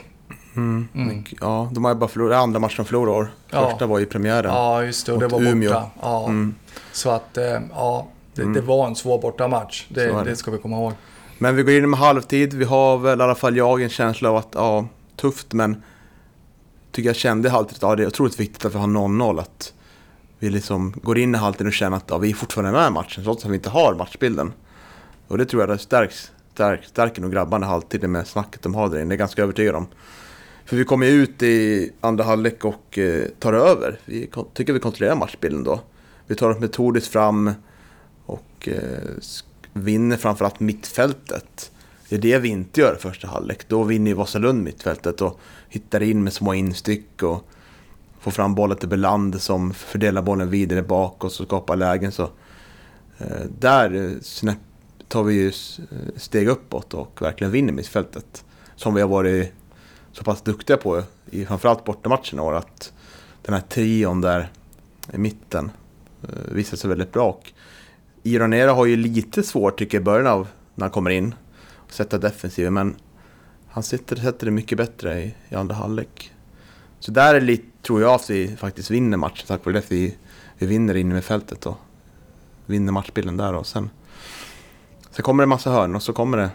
Mm. 0.56 0.88
Mm. 0.95 1.23
Ja, 1.41 1.69
de 1.71 1.85
har 1.85 1.91
ju 1.91 2.00
bara 2.00 2.09
förlorat, 2.09 2.38
andra 2.38 2.59
matchen 2.59 2.75
de 2.77 2.85
förlorade 2.85 3.29
Första 3.47 3.75
ja. 3.79 3.88
var 3.88 4.00
i 4.00 4.06
premiären. 4.06 4.53
Ja, 4.53 4.83
just 4.83 5.06
det. 5.06 5.13
Och 5.13 5.19
det 5.19 5.27
var 5.27 5.41
Umeå. 5.41 5.69
borta. 5.69 5.89
Ja. 6.01 6.25
Mm. 6.25 6.56
Så 6.91 7.09
att, 7.09 7.38
eh, 7.38 7.59
ja, 7.73 8.07
det, 8.35 8.41
det, 8.41 8.47
mm. 8.47 8.65
var 8.65 8.88
en 8.88 8.95
svår 8.95 9.21
bortamatch. 9.21 9.85
Det, 9.89 10.06
det. 10.06 10.23
det 10.23 10.35
ska 10.35 10.51
vi 10.51 10.57
komma 10.57 10.77
ihåg. 10.77 10.94
Men 11.38 11.56
vi 11.56 11.63
går 11.63 11.73
in 11.73 11.89
med 11.89 12.00
halvtid. 12.00 12.53
Vi 12.53 12.65
har 12.65 12.97
väl 12.97 13.19
i 13.19 13.23
alla 13.23 13.35
fall 13.35 13.57
jag 13.57 13.81
en 13.81 13.89
känsla 13.89 14.29
av 14.29 14.35
att, 14.35 14.50
ja, 14.53 14.88
tufft 15.15 15.53
men 15.53 15.83
tycker 16.92 17.10
jag 17.10 17.16
kände 17.16 17.48
i 17.48 17.52
halvtid 17.52 17.76
att 17.76 17.82
ja, 17.82 17.96
det 17.96 18.04
är 18.04 18.08
otroligt 18.08 18.40
viktigt 18.40 18.66
att 18.66 18.76
vi 18.76 18.78
har 18.80 18.88
0-0. 18.88 19.40
Att 19.40 19.74
vi 20.40 20.50
liksom 20.50 20.94
går 21.04 21.18
in 21.18 21.36
i 21.36 21.38
halvtid 21.38 21.68
och 21.68 21.74
känner 21.74 21.98
att 21.98 22.06
ja, 22.08 22.18
vi 22.18 22.30
är 22.30 22.34
fortfarande 22.34 22.72
med 22.72 22.88
i 22.88 22.92
matchen 22.92 23.24
trots 23.24 23.46
att 23.46 23.52
vi 23.52 23.56
inte 23.56 23.70
har 23.70 23.96
matchbilden. 23.96 24.54
Och 25.28 25.38
det 25.38 25.46
tror 25.46 25.62
jag 25.62 25.70
det 25.70 25.78
stärks, 25.78 26.32
stärk, 26.54 26.86
stärker 26.86 27.22
nog 27.22 27.32
grabbarna 27.32 27.66
i 27.66 27.70
halvtid 27.70 28.10
med 28.10 28.28
snacket 28.28 28.62
de 28.62 28.76
har 28.76 28.90
där 28.90 28.96
inne. 28.96 29.06
Det 29.06 29.08
är 29.08 29.12
jag 29.12 29.20
ganska 29.20 29.44
övertygad 29.44 29.76
om. 29.76 29.88
För 30.66 30.78
vi 30.78 30.86
kommer 30.86 31.06
ju 31.06 31.12
ut 31.12 31.44
i 31.44 31.92
andra 32.02 32.24
halvlek 32.24 32.66
och 32.66 32.98
eh, 32.98 33.26
tar 33.40 33.54
över. 33.54 34.00
Vi 34.06 34.30
tycker 34.54 34.74
vi 34.74 34.80
kontrollerar 34.80 35.16
matchbilden 35.16 35.64
då. 35.64 35.80
Vi 36.28 36.36
tar 36.36 36.50
oss 36.50 36.60
metodiskt 36.60 37.12
fram 37.12 37.52
och 38.26 38.68
eh, 38.68 39.10
vinner 39.74 40.18
framförallt 40.18 40.60
mittfältet. 40.60 41.70
Det 42.12 42.18
är 42.18 42.19
det 42.19 42.40
vi 42.40 42.50
inte 42.50 42.81
gör 42.81 42.96
i 42.96 43.00
första 43.00 43.28
halvlek. 43.28 43.68
Då 43.68 43.84
vinner 43.84 44.12
ju 44.12 44.16
Vasalund 44.16 44.63
mittfältet 44.63 45.22
och 45.22 45.40
hittar 45.69 46.02
in 46.02 46.24
med 46.24 46.34
små 46.34 46.54
instyck 46.54 47.24
och 47.24 47.48
får 48.19 48.31
fram 48.31 48.56
bollen 48.56 48.78
till 48.78 48.90
Belander 48.90 49.40
som 49.40 49.74
fördelar 49.74 50.22
bollen 50.22 50.50
vidare 50.50 50.81
bak 50.81 51.24
och 51.24 51.31
så 51.31 51.46
skapar 51.46 51.75
lägen. 51.75 52.12
Så, 52.12 52.24
eh, 53.18 53.45
där 53.59 54.12
eh, 54.45 54.54
tar 55.07 55.24
vi 55.24 55.33
ju 55.33 55.47
eh, 55.47 55.97
steg 56.16 56.47
uppåt 56.47 56.94
och 56.94 57.21
verkligen 57.21 57.52
vinner 57.52 57.74
mittfältet. 57.74 58.45
Som 58.76 58.94
vi 58.94 59.02
har 59.02 59.09
varit 59.09 59.54
så 60.12 60.24
pass 60.24 60.42
duktiga 60.42 60.78
på 60.78 61.04
i 61.30 61.45
framförallt 61.45 61.83
bortamatcherna 61.83 62.38
i 62.38 62.40
år. 62.40 62.56
Att 62.56 62.94
den 63.42 63.54
här 63.54 63.62
trion 63.62 64.21
där 64.21 64.52
i 65.14 65.18
mitten 65.18 65.71
eh, 66.24 66.54
visar 66.54 66.78
sig 66.78 66.90
väldigt 66.90 67.12
bra. 67.12 67.30
Och 67.30 67.52
Ironera 68.24 68.74
har 68.74 68.85
ju 68.85 68.95
lite 68.95 69.44
svårt 69.44 69.80
tycker 69.80 69.97
jag 69.97 70.02
i 70.02 70.06
början 70.06 70.28
av 70.28 70.47
när 70.76 70.83
han 70.85 70.92
kommer 70.92 71.09
in. 71.09 71.35
Sätta 71.92 72.18
defensiven 72.18 72.74
men 72.74 72.95
han 73.69 73.83
sätter, 73.83 74.16
sätter 74.16 74.45
det 74.45 74.52
mycket 74.52 74.78
bättre 74.78 75.19
i, 75.19 75.36
i 75.50 75.56
andra 75.56 75.76
halvlek. 75.76 76.31
Så 77.00 77.12
där 77.12 77.36
är 77.36 77.42
lite, 77.42 77.64
tror 77.81 78.02
jag 78.02 78.14
att 78.14 78.30
vi 78.30 78.56
faktiskt 78.57 78.92
vinner 78.92 79.18
matchen 79.18 79.45
tack 79.48 79.66
vare 79.66 79.76
det. 79.76 79.92
Vi, 79.92 80.18
vi 80.57 80.66
vinner 80.68 80.95
inne 80.95 81.14
med 81.14 81.24
fältet 81.24 81.66
och 81.66 81.78
vinner 82.66 82.92
matchbilden 82.92 83.38
där 83.38 83.54
och 83.54 83.68
sen, 83.68 83.90
sen 85.12 85.24
kommer 85.24 85.44
det 85.44 85.45
en 85.45 85.50
massa 85.50 85.71
hörn 85.71 85.95
och 85.95 86.04
så 86.04 86.14
kommer 86.14 86.38
det, 86.38 86.50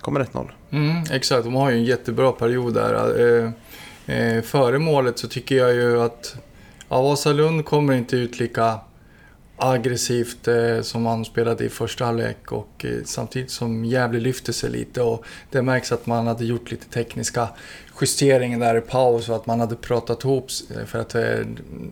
kommer 0.00 0.20
1-0. 0.24 0.50
Mm, 0.70 1.04
exakt, 1.10 1.44
de 1.44 1.54
har 1.54 1.70
ju 1.70 1.76
en 1.76 1.84
jättebra 1.84 2.32
period 2.32 2.74
där. 2.74 3.20
Eh, 3.20 4.16
eh, 4.16 4.42
före 4.42 4.78
målet 4.78 5.18
så 5.18 5.28
tycker 5.28 5.56
jag 5.56 5.74
ju 5.74 6.02
att 6.02 6.36
ja, 6.88 7.02
Vasalund 7.02 7.64
kommer 7.64 7.94
inte 7.94 8.16
ut 8.16 8.38
lika 8.38 8.80
aggressivt 9.56 10.48
eh, 10.48 10.80
som 10.80 11.06
han 11.06 11.24
spelade 11.24 11.64
i 11.64 11.68
första 11.68 12.04
halvlek 12.04 12.52
och 12.52 12.84
eh, 12.84 13.04
samtidigt 13.04 13.50
som 13.50 13.84
Gävle 13.84 14.20
lyfte 14.20 14.52
sig 14.52 14.70
lite 14.70 15.02
och 15.02 15.24
det 15.50 15.62
märks 15.62 15.92
att 15.92 16.06
man 16.06 16.26
hade 16.26 16.44
gjort 16.44 16.70
lite 16.70 16.88
tekniska 16.88 17.48
justeringar 18.00 18.58
där 18.58 18.76
i 18.76 18.80
paus 18.80 19.28
och 19.28 19.36
att 19.36 19.46
man 19.46 19.60
hade 19.60 19.76
pratat 19.76 20.24
ihop 20.24 20.46
eh, 20.76 20.84
för 20.84 20.98
att 20.98 21.14
eh, 21.14 21.38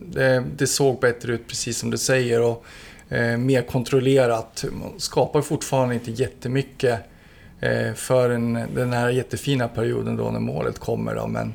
det, 0.06 0.44
det, 0.56 0.66
såg 0.66 1.00
bättre 1.00 1.32
ut 1.32 1.48
precis 1.48 1.78
som 1.78 1.90
du 1.90 1.98
säger 1.98 2.42
och 2.42 2.64
eh, 3.08 3.36
mer 3.36 3.62
kontrollerat. 3.62 4.64
Man 4.72 5.00
skapar 5.00 5.42
fortfarande 5.42 5.94
inte 5.94 6.10
jättemycket 6.10 7.00
eh, 7.60 7.92
för 7.94 8.30
en, 8.30 8.52
den 8.74 8.92
här 8.92 9.10
jättefina 9.10 9.68
perioden 9.68 10.16
då 10.16 10.30
när 10.30 10.40
målet 10.40 10.78
kommer 10.78 11.14
då 11.14 11.26
men, 11.26 11.54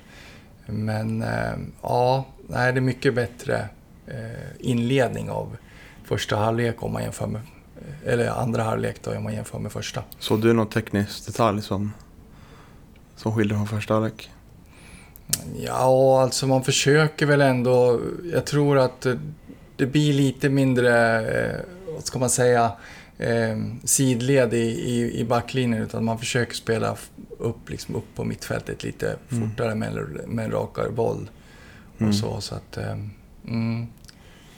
men 0.65 1.21
eh, 1.21 1.57
ja, 1.81 2.25
nej, 2.47 2.73
det 2.73 2.79
är 2.79 2.81
mycket 2.81 3.15
bättre 3.15 3.67
inledning 4.59 5.29
av 5.29 5.57
första 6.09 6.35
halvlek 6.35 6.83
om 6.83 6.93
man 6.93 7.03
jämför 7.03 7.27
med, 7.27 7.41
eller 8.05 8.27
andra 8.27 8.63
halvlek 8.63 9.03
då 9.03 9.15
om 9.17 9.23
man 9.23 9.33
jämför 9.33 9.59
med 9.59 9.71
första. 9.71 10.03
Såg 10.19 10.41
du 10.41 10.53
någon 10.53 10.69
teknisk 10.69 11.25
detalj 11.25 11.61
som, 11.61 11.93
som 13.15 13.35
skiljer 13.35 13.57
från 13.57 13.67
första 13.67 13.93
halvlek? 13.93 14.29
Ja, 15.65 16.21
alltså 16.21 16.47
man 16.47 16.63
försöker 16.63 17.25
väl 17.25 17.41
ändå. 17.41 17.99
Jag 18.33 18.45
tror 18.45 18.77
att 18.77 19.07
det 19.75 19.85
blir 19.85 20.13
lite 20.13 20.49
mindre, 20.49 21.21
eh, 21.41 21.59
vad 21.93 22.05
ska 22.05 22.19
man 22.19 22.29
säga, 22.29 22.71
eh, 23.17 23.57
sidled 23.83 24.53
i, 24.53 24.57
i, 24.91 25.19
i 25.19 25.25
backlinjen 25.25 25.83
utan 25.83 26.05
man 26.05 26.19
försöker 26.19 26.53
spela 26.55 26.95
upp, 27.39 27.69
liksom 27.69 27.95
upp 27.95 28.15
på 28.15 28.23
mittfältet 28.23 28.83
lite 28.83 29.15
Mm. 29.31 29.49
fortare 29.49 29.75
med, 29.75 29.93
med 30.27 30.45
en 30.45 30.51
rakare 30.51 30.89
boll. 30.89 31.29
Mm. 31.97 32.09
Och 32.09 32.15
så, 32.15 32.41
så 32.41 32.55
att, 32.55 32.77
eh, 32.77 32.97
mm, 33.47 33.87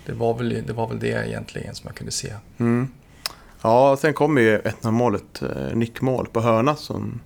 det, 0.05 0.13
var 0.13 0.33
väl, 0.33 0.63
det 0.67 0.73
var 0.73 0.87
väl 0.87 0.99
det 0.99 1.27
egentligen 1.27 1.75
som 1.75 1.87
jag 1.87 1.95
kunde 1.95 2.11
se. 2.11 2.33
Mm. 2.57 2.87
Ja, 3.61 3.97
sen 3.99 4.13
kommer 4.13 4.41
ju 4.41 4.57
1-0 4.57 4.91
målet, 4.91 5.41
eh, 5.41 5.75
nickmål 5.75 6.27
på 6.27 6.41
hörna 6.41 6.75
som 6.75 7.21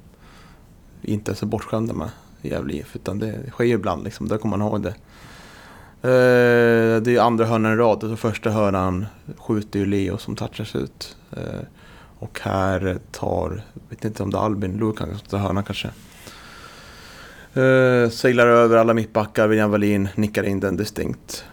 vi 1.01 1.11
inte 1.11 1.31
är 1.31 1.35
så 1.35 1.45
bortskämda 1.45 1.93
med 1.93 2.09
i 2.41 2.49
Gävle 2.49 2.73
IF. 2.73 2.95
Utan 2.95 3.19
det 3.19 3.49
sker 3.51 3.63
ju 3.63 3.73
ibland, 3.73 4.03
liksom. 4.03 4.27
där 4.27 4.37
kommer 4.37 4.57
man 4.57 4.67
ihåg 4.67 4.81
det. 4.81 4.95
Eh, 6.01 7.01
det 7.01 7.09
är 7.09 7.13
ju 7.13 7.19
andra 7.19 7.45
hörnan 7.45 7.73
i 7.73 7.75
rad. 7.75 8.03
Och 8.03 8.19
första 8.19 8.49
hörnan 8.49 9.05
skjuter 9.37 9.79
ju 9.79 9.85
Leo 9.85 10.17
som 10.17 10.35
touchas 10.35 10.75
ut. 10.75 11.17
Eh, 11.31 11.61
och 12.19 12.39
här 12.43 12.97
tar, 13.11 13.63
vet 13.89 14.05
inte 14.05 14.23
om 14.23 14.31
det 14.31 14.37
är 14.37 14.41
Albin 14.41 14.77
Lukan 14.77 15.09
som 15.09 15.27
tar 15.27 15.37
hörnan 15.37 15.63
kanske. 15.63 15.87
Eh, 17.61 18.09
seglar 18.09 18.47
över 18.47 18.77
alla 18.77 18.93
mittbackar, 18.93 19.47
William 19.47 19.71
Wallin 19.71 20.07
nickar 20.15 20.43
in 20.43 20.59
den 20.59 20.77
distinkt. 20.77 21.45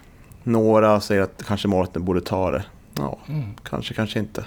Några 0.44 1.00
säger 1.00 1.22
att 1.22 1.42
kanske 1.46 1.68
målet 1.68 1.92
borde 1.92 2.20
ta 2.20 2.50
det. 2.50 2.64
Ja, 2.94 3.18
Mm. 3.28 3.44
kanske, 3.64 3.94
kanske 3.94 4.18
inte. 4.18 4.44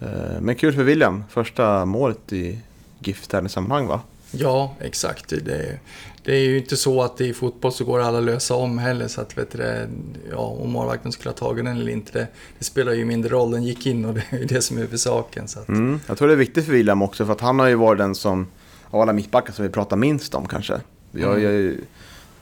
Eh, 0.00 0.40
Men 0.40 0.54
kul 0.54 0.72
för 0.74 0.82
William. 0.82 1.24
Första 1.30 1.84
målet 1.84 2.32
i 2.32 2.58
GIF 2.98 3.28
sammanhang 3.48 3.86
va? 3.86 4.00
Ja, 4.30 4.74
exakt. 4.80 5.28
Det, 5.28 5.78
det 6.24 6.32
är 6.36 6.40
ju 6.40 6.58
inte 6.58 6.76
så 6.76 7.02
att 7.02 7.20
i 7.20 7.32
fotboll 7.34 7.72
så 7.72 7.84
går 7.84 8.00
alla 8.00 8.20
lösa 8.20 8.54
om 8.54 8.78
heller. 8.78 9.08
Så 9.08 9.20
att 9.20 9.38
vet 9.38 9.50
du, 9.52 9.86
ja, 10.30 10.36
om 10.38 10.70
målvakten 10.70 11.12
skulle 11.12 11.30
ha 11.30 11.36
tagit 11.36 11.64
den 11.64 11.76
eller 11.76 11.92
inte, 11.92 12.12
det, 12.18 12.26
det 12.58 12.64
spelar 12.64 12.92
ju 12.92 13.04
mindre 13.04 13.30
roll. 13.30 13.50
Den 13.50 13.62
gick 13.62 13.86
in 13.86 14.04
och 14.04 14.14
det 14.14 14.22
är 14.30 14.38
ju 14.38 14.44
det 14.44 14.62
som 14.62 14.78
är 14.78 14.86
för 14.86 14.96
saken. 14.96 15.48
Så 15.48 15.60
att, 15.60 15.68
Mm. 15.68 16.00
Jag 16.06 16.18
tror 16.18 16.28
det 16.28 16.34
är 16.34 16.38
viktigt 16.38 16.64
för 16.64 16.72
William 16.72 17.02
också 17.02 17.26
för 17.26 17.32
att 17.32 17.40
han 17.40 17.58
har 17.58 17.66
ju 17.68 17.74
varit 17.74 17.98
den 17.98 18.14
som, 18.14 18.46
av 18.90 19.00
alla 19.00 19.12
mittbackar 19.12 19.52
som 19.52 19.62
vi 19.64 19.70
pratar 19.70 19.96
minst 19.96 20.34
om 20.34 20.46
kanske. 20.48 20.72
Har 21.12 21.20
Mm. 21.20 21.40
ju 21.42 21.80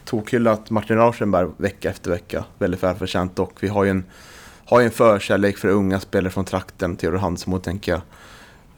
tokhyllat 0.06 0.70
Martin 0.70 0.96
Rauschenberg 0.96 1.48
vecka 1.56 1.90
efter 1.90 2.10
vecka. 2.10 2.44
Väldigt 2.58 2.82
välförtjänt 2.82 3.38
och 3.38 3.52
vi 3.60 3.68
har 3.68 3.84
ju 3.84 3.90
en, 3.90 4.04
har 4.64 4.80
ju 4.80 4.86
en 4.86 4.92
förkärlek 4.92 5.56
för 5.56 5.68
unga 5.68 6.00
spelare 6.00 6.30
från 6.30 6.44
trakten, 6.44 6.96
Theodor 6.96 7.18
Hansmo 7.18 7.58
tänker 7.58 7.92
jag. 7.92 8.00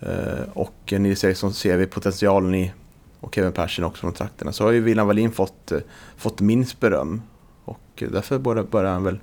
Eh, 0.01 0.49
och 0.55 0.93
Nils 0.93 1.25
Eriksson 1.25 1.55
ser 1.55 1.77
vi 1.77 1.87
potentialen 1.87 2.55
i 2.55 2.73
och 3.21 3.35
Kevin 3.35 3.53
Persson 3.53 3.85
också 3.85 4.01
från 4.01 4.13
trakterna. 4.13 4.53
Så 4.53 4.65
har 4.65 4.73
ju 4.73 4.81
William 4.81 5.07
Wallin 5.07 5.33
fått, 5.33 5.73
eh, 5.73 5.79
fått 6.17 6.41
minst 6.41 6.81
beröm. 6.81 7.23
Och 7.65 8.03
därför 8.13 8.39
börjar, 8.39 8.63
börjar 8.63 8.93
han 8.93 9.05
väl, 9.05 9.19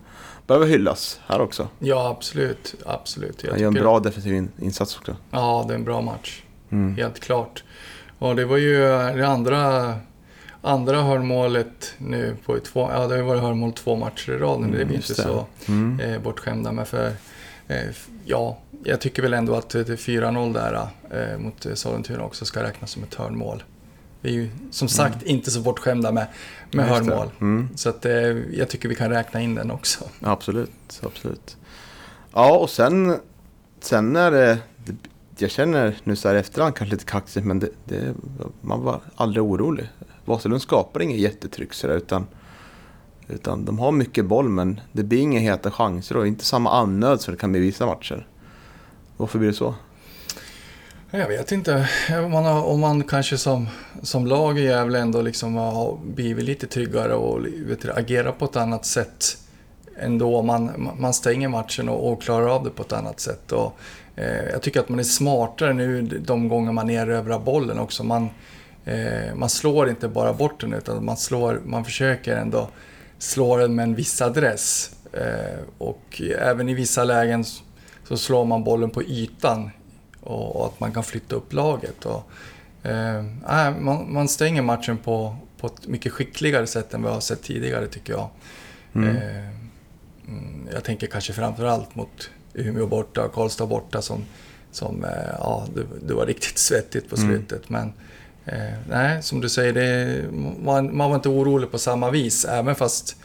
väl 0.47 0.63
hyllas 0.63 1.19
här 1.27 1.41
också. 1.41 1.67
ja, 1.79 2.09
absolut. 2.09 2.75
absolut. 2.85 3.43
Jag 3.43 3.51
Han 3.51 3.59
gör 3.59 3.67
en 3.67 3.74
bra 3.74 4.00
defensiv 4.00 4.33
in, 4.33 4.51
insats 4.59 4.97
också. 4.97 5.15
Ja, 5.31 5.65
det 5.67 5.74
är 5.74 5.77
en 5.77 5.83
bra 5.83 6.01
match. 6.01 6.43
Mm. 6.69 6.95
Helt 6.95 7.19
klart. 7.19 7.63
Och 8.19 8.35
det 8.35 8.45
var 8.45 8.57
ju 8.57 8.79
det 9.17 9.27
andra, 9.27 9.93
andra 10.65 11.01
hörnmålet 11.01 11.93
nu 11.98 12.36
på 12.45 12.60
två, 12.60 12.89
ja 12.93 13.00
det 13.00 13.07
har 13.07 13.15
ju 13.15 13.22
varit 13.22 13.41
hörnmål 13.41 13.74
två 13.74 13.95
matcher 13.95 14.31
i 14.31 14.38
rad 14.38 14.60
nu. 14.62 14.67
det 14.67 14.74
är 14.74 14.77
vi 14.77 14.84
Mm, 14.84 14.95
inte 14.95 15.07
det. 15.07 15.22
så 15.22 15.45
Mm. 15.67 16.00
eh, 16.00 16.22
bortskämda 16.22 16.72
med. 16.72 16.88
För, 16.88 17.12
eh, 17.67 17.77
ja, 18.25 18.57
jag 18.84 19.01
tycker 19.01 19.22
väl 19.22 19.34
ändå 19.34 19.55
att 19.55 19.69
det 19.69 19.95
4-0 20.00 20.53
där 20.53 20.88
eh, 21.12 21.38
mot 21.38 21.65
eh, 21.65 21.74
Sollentuna 21.74 22.24
också 22.24 22.45
ska 22.45 22.63
räknas 22.63 22.91
som 22.91 23.03
ett 23.03 23.15
hörnmål. 23.15 23.63
Vi 24.22 24.29
är 24.29 24.34
ju 24.34 24.50
som 24.72 24.88
sagt 24.88 25.24
inte 25.24 25.51
så 25.51 25.60
bortskämda 25.62 26.12
med, 26.12 26.27
med 26.72 26.88
just 26.88 27.00
hörnmål. 27.00 27.27
Mm. 27.41 27.69
Så 27.75 27.89
att, 27.89 28.05
eh, 28.05 28.13
jag 28.53 28.69
tycker 28.69 28.89
vi 28.89 28.95
kan 28.95 29.10
räkna 29.10 29.41
in 29.41 29.55
den 29.55 29.72
också. 29.72 30.03
Absolut, 30.22 31.01
absolut. 31.03 31.57
Ja, 32.34 32.57
och 32.57 32.69
sen, 32.69 33.19
sen 33.79 34.15
är 34.15 34.31
det, 34.31 34.57
jag 35.37 35.51
känner 35.51 35.95
nu 36.03 36.15
så 36.15 36.27
här 36.27 36.35
i 36.35 36.39
efterhand 36.39 36.75
kanske 36.75 36.95
lite 36.95 37.05
kaxigt, 37.05 37.45
men 37.45 37.59
det, 37.59 37.69
det, 37.85 38.13
man 38.61 38.81
var 38.81 39.01
aldrig 39.15 39.43
orolig. 39.43 39.87
Vasalund 40.25 40.61
skapar 40.61 41.01
inget 41.01 41.17
jättetryck 41.17 41.73
sådär, 41.73 41.95
utan, 41.95 42.27
utan 43.27 43.65
de 43.65 43.79
har 43.79 43.91
mycket 43.91 44.25
boll, 44.25 44.49
men 44.49 44.81
det 44.91 45.03
blir 45.03 45.19
inga 45.19 45.39
heta 45.39 45.71
chanser 45.71 46.17
och 46.17 46.27
inte 46.27 46.45
samma 46.45 46.71
annöd 46.71 47.21
som 47.21 47.33
det 47.33 47.39
kan 47.39 47.51
bli 47.51 47.61
i 47.61 47.63
vissa 47.63 47.85
matcher. 47.85 48.27
Varför 49.17 49.39
blir 49.39 49.49
det 49.49 49.55
så? 49.55 49.75
Jag 51.11 51.27
vet 51.27 51.51
inte. 51.51 51.89
Om 52.25 52.31
man, 52.31 52.45
har, 52.45 52.63
om 52.63 52.79
man 52.79 53.03
kanske 53.03 53.37
som, 53.37 53.67
som 54.01 54.27
lag 54.27 54.59
i 54.59 54.63
Gävle 54.63 54.99
ändå 54.99 55.21
liksom 55.21 55.55
har 55.55 55.97
blivit 56.03 56.45
lite 56.45 56.67
tryggare 56.67 57.13
och 57.13 57.45
vet 57.45 57.81
du, 57.81 57.91
agerar 57.91 58.31
på 58.31 58.45
ett 58.45 58.55
annat 58.55 58.85
sätt 58.85 59.37
ändå. 59.99 60.41
Man, 60.41 60.91
man 60.99 61.13
stänger 61.13 61.47
matchen 61.47 61.89
och, 61.89 62.11
och 62.11 62.21
klarar 62.21 62.47
av 62.47 62.63
det 62.63 62.69
på 62.69 62.83
ett 62.83 62.93
annat 62.93 63.19
sätt. 63.19 63.51
Och, 63.51 63.77
jag 64.51 64.62
tycker 64.62 64.79
att 64.79 64.89
man 64.89 65.00
är 65.00 65.03
smartare 65.03 65.74
nu 65.74 66.01
de 66.01 66.50
gånger 66.50 66.72
man 66.72 66.89
erövrar 66.89 67.39
bollen 67.39 67.79
också. 67.79 68.03
Man, 68.03 68.29
eh, 68.86 69.36
man 69.36 69.50
slår 69.50 69.89
inte 69.89 70.07
bara 70.07 70.34
bort 70.34 70.62
den 70.62 70.74
utan 70.74 71.05
man, 71.05 71.17
slår, 71.17 71.62
man 71.65 71.86
försöker 71.86 72.38
ändå 72.38 72.69
slå 73.17 73.57
den 73.57 73.75
med 73.75 73.84
en 73.84 73.95
viss 73.95 74.22
adress. 74.22 74.95
Eh, 75.13 75.60
och 75.77 76.22
även 76.39 76.69
i 76.69 76.74
vissa 76.74 77.03
lägen 77.03 77.45
så 78.07 78.17
slår 78.17 78.45
man 78.45 78.63
bollen 78.63 78.89
på 78.89 79.03
ytan 79.03 79.69
och, 80.22 80.65
att 80.65 80.79
man 80.79 80.91
kan 80.91 81.03
flytta 81.03 81.36
upp 81.36 81.53
laget. 81.53 82.05
Och, 82.05 82.29
eh, 82.89 83.24
man, 83.79 84.13
man 84.13 84.27
stänger 84.27 84.62
matchen 84.62 84.98
på, 84.98 85.36
på 85.57 85.67
ett 85.67 85.88
mycket 85.88 86.12
skickligare 86.12 86.67
sätt 86.67 86.93
än 86.93 87.03
vi 87.03 87.10
har 87.10 87.19
sett 87.19 87.43
tidigare 87.43 87.88
tycker 87.88 88.13
jag. 88.13 88.29
Mm. 88.95 89.15
Eh, 89.17 89.48
mm, 90.27 90.69
jag 90.74 90.84
tänker 90.84 91.07
kanske 91.07 91.34
framförallt 91.34 91.95
mot 91.95 92.29
Umeå 92.55 92.88
borta 92.88 93.25
och 93.25 93.33
Karlstad 93.33 93.65
borta 93.65 94.01
som, 94.01 94.25
som 94.71 95.03
eh, 95.03 95.09
ja, 95.39 95.65
det, 95.75 96.07
det 96.07 96.13
var 96.13 96.25
riktigt 96.25 96.57
svettigt 96.57 97.09
på 97.09 97.15
Mm. 97.15 97.27
slutet. 97.29 97.69
Men 97.69 97.93
eh, 98.45 98.74
nej, 98.89 99.24
som 99.24 99.41
du 99.41 99.50
säger, 99.50 99.74
det, 99.74 100.24
man, 100.63 100.97
man 100.97 101.09
var 101.09 101.15
inte 101.15 101.29
orolig 101.29 101.71
på 101.71 101.77
samma 101.77 102.12
vis. 102.12 102.45
Även 102.45 102.75
fast 102.75 103.15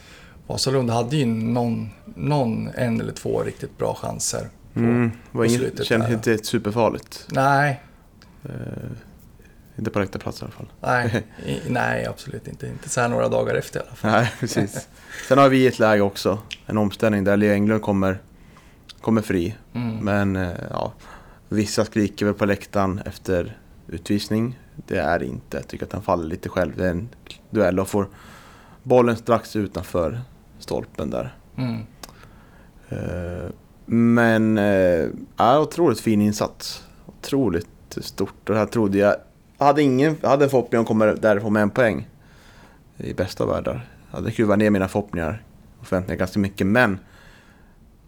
Vasalund 0.47 0.89
hade 0.89 1.15
ju 1.17 1.25
någon, 1.25 1.89
någon, 2.15 2.69
en 2.75 3.01
eller 3.01 3.13
två 3.13 3.43
riktigt 3.43 3.77
bra 3.77 3.95
chanser. 4.01 4.49
På, 4.73 4.79
Mm. 4.79 5.09
Det 5.09 5.37
var 5.37 5.43
på 5.43 5.45
inget, 5.45 5.59
slutet 5.61 5.85
kändes 5.85 6.07
där. 6.07 6.15
inte 6.33 6.37
superfarligt. 6.45 7.27
Nej, 7.31 7.81
Eh, 8.45 8.51
inte 9.77 9.91
på 9.91 9.99
rätta 9.99 10.19
plats 10.19 10.41
i 10.41 10.43
alla 10.43 10.51
fall. 10.51 10.67
nej, 10.81 11.23
i, 11.45 11.59
nej, 11.69 12.05
absolut 12.05 12.47
inte. 12.47 12.67
Inte 12.67 12.89
så 12.89 13.01
här 13.01 13.07
några 13.09 13.29
dagar 13.29 13.55
efter 13.55 13.79
i 13.79 13.83
alla 13.87 13.95
fall. 13.95 14.11
Nej, 14.11 14.31
precis. 14.39 14.87
Sen 15.27 15.37
har 15.37 15.49
vi 15.49 15.67
ett 15.67 15.79
läge 15.79 16.01
också, 16.01 16.39
en 16.65 16.77
omställning 16.77 17.23
där 17.23 17.37
Leo 17.37 17.53
Englund 17.53 17.81
kommer, 17.81 18.19
kommer 19.01 19.21
fri. 19.21 19.55
Mm. 19.73 19.97
Men 19.97 20.35
eh, 20.35 20.57
ja, 20.69 20.93
vissa 21.49 21.85
skriker 21.85 22.25
väl 22.25 22.35
på 22.35 22.45
läktaren 22.45 23.01
efter 23.05 23.57
utvisning. 23.87 24.59
Det 24.87 24.97
är 24.97 25.23
inte. 25.23 25.57
Jag 25.57 25.67
tycker 25.67 25.85
att 25.85 25.93
han 25.93 26.01
faller 26.01 26.27
lite 26.27 26.49
själv. 26.49 26.77
Det 26.77 26.85
är 26.85 26.91
en 26.91 27.09
duell 27.49 27.79
och 27.79 27.87
får 27.87 28.07
bollen 28.83 29.15
strax 29.15 29.55
utanför 29.55 30.21
stolpen 30.59 31.09
där. 31.09 31.35
Mm. 31.57 31.81
Eh, 32.89 33.51
Men 33.85 34.57
eh, 34.57 35.07
ja, 35.37 35.59
otroligt 35.59 35.99
fin 35.99 36.21
insats. 36.21 36.83
Otroligt 37.05 37.67
stort. 37.89 38.49
Och 38.49 38.53
det 38.53 38.59
här 38.59 38.65
trodde 38.65 38.97
jag... 38.97 39.15
Jag 39.57 39.65
hade, 39.65 39.81
ingen, 39.81 40.17
jag 40.21 40.29
hade 40.29 40.43
en 40.43 40.49
förhoppning 40.49 40.79
om 40.79 40.83
att 40.83 40.87
komma 40.87 41.05
därifrån 41.05 41.53
med 41.53 41.61
en 41.61 41.69
poäng. 41.69 42.07
I 42.97 43.13
bästa 43.13 43.43
av 43.43 43.49
världar. 43.49 43.87
Jag 44.11 44.17
hade 44.17 44.31
skruvat 44.31 44.59
ner 44.59 44.69
mina 44.69 44.87
förhoppningar 44.87 45.43
och 45.79 45.87
förväntningar 45.87 46.19
ganska 46.19 46.39
mycket. 46.39 46.67
Men 46.67 46.99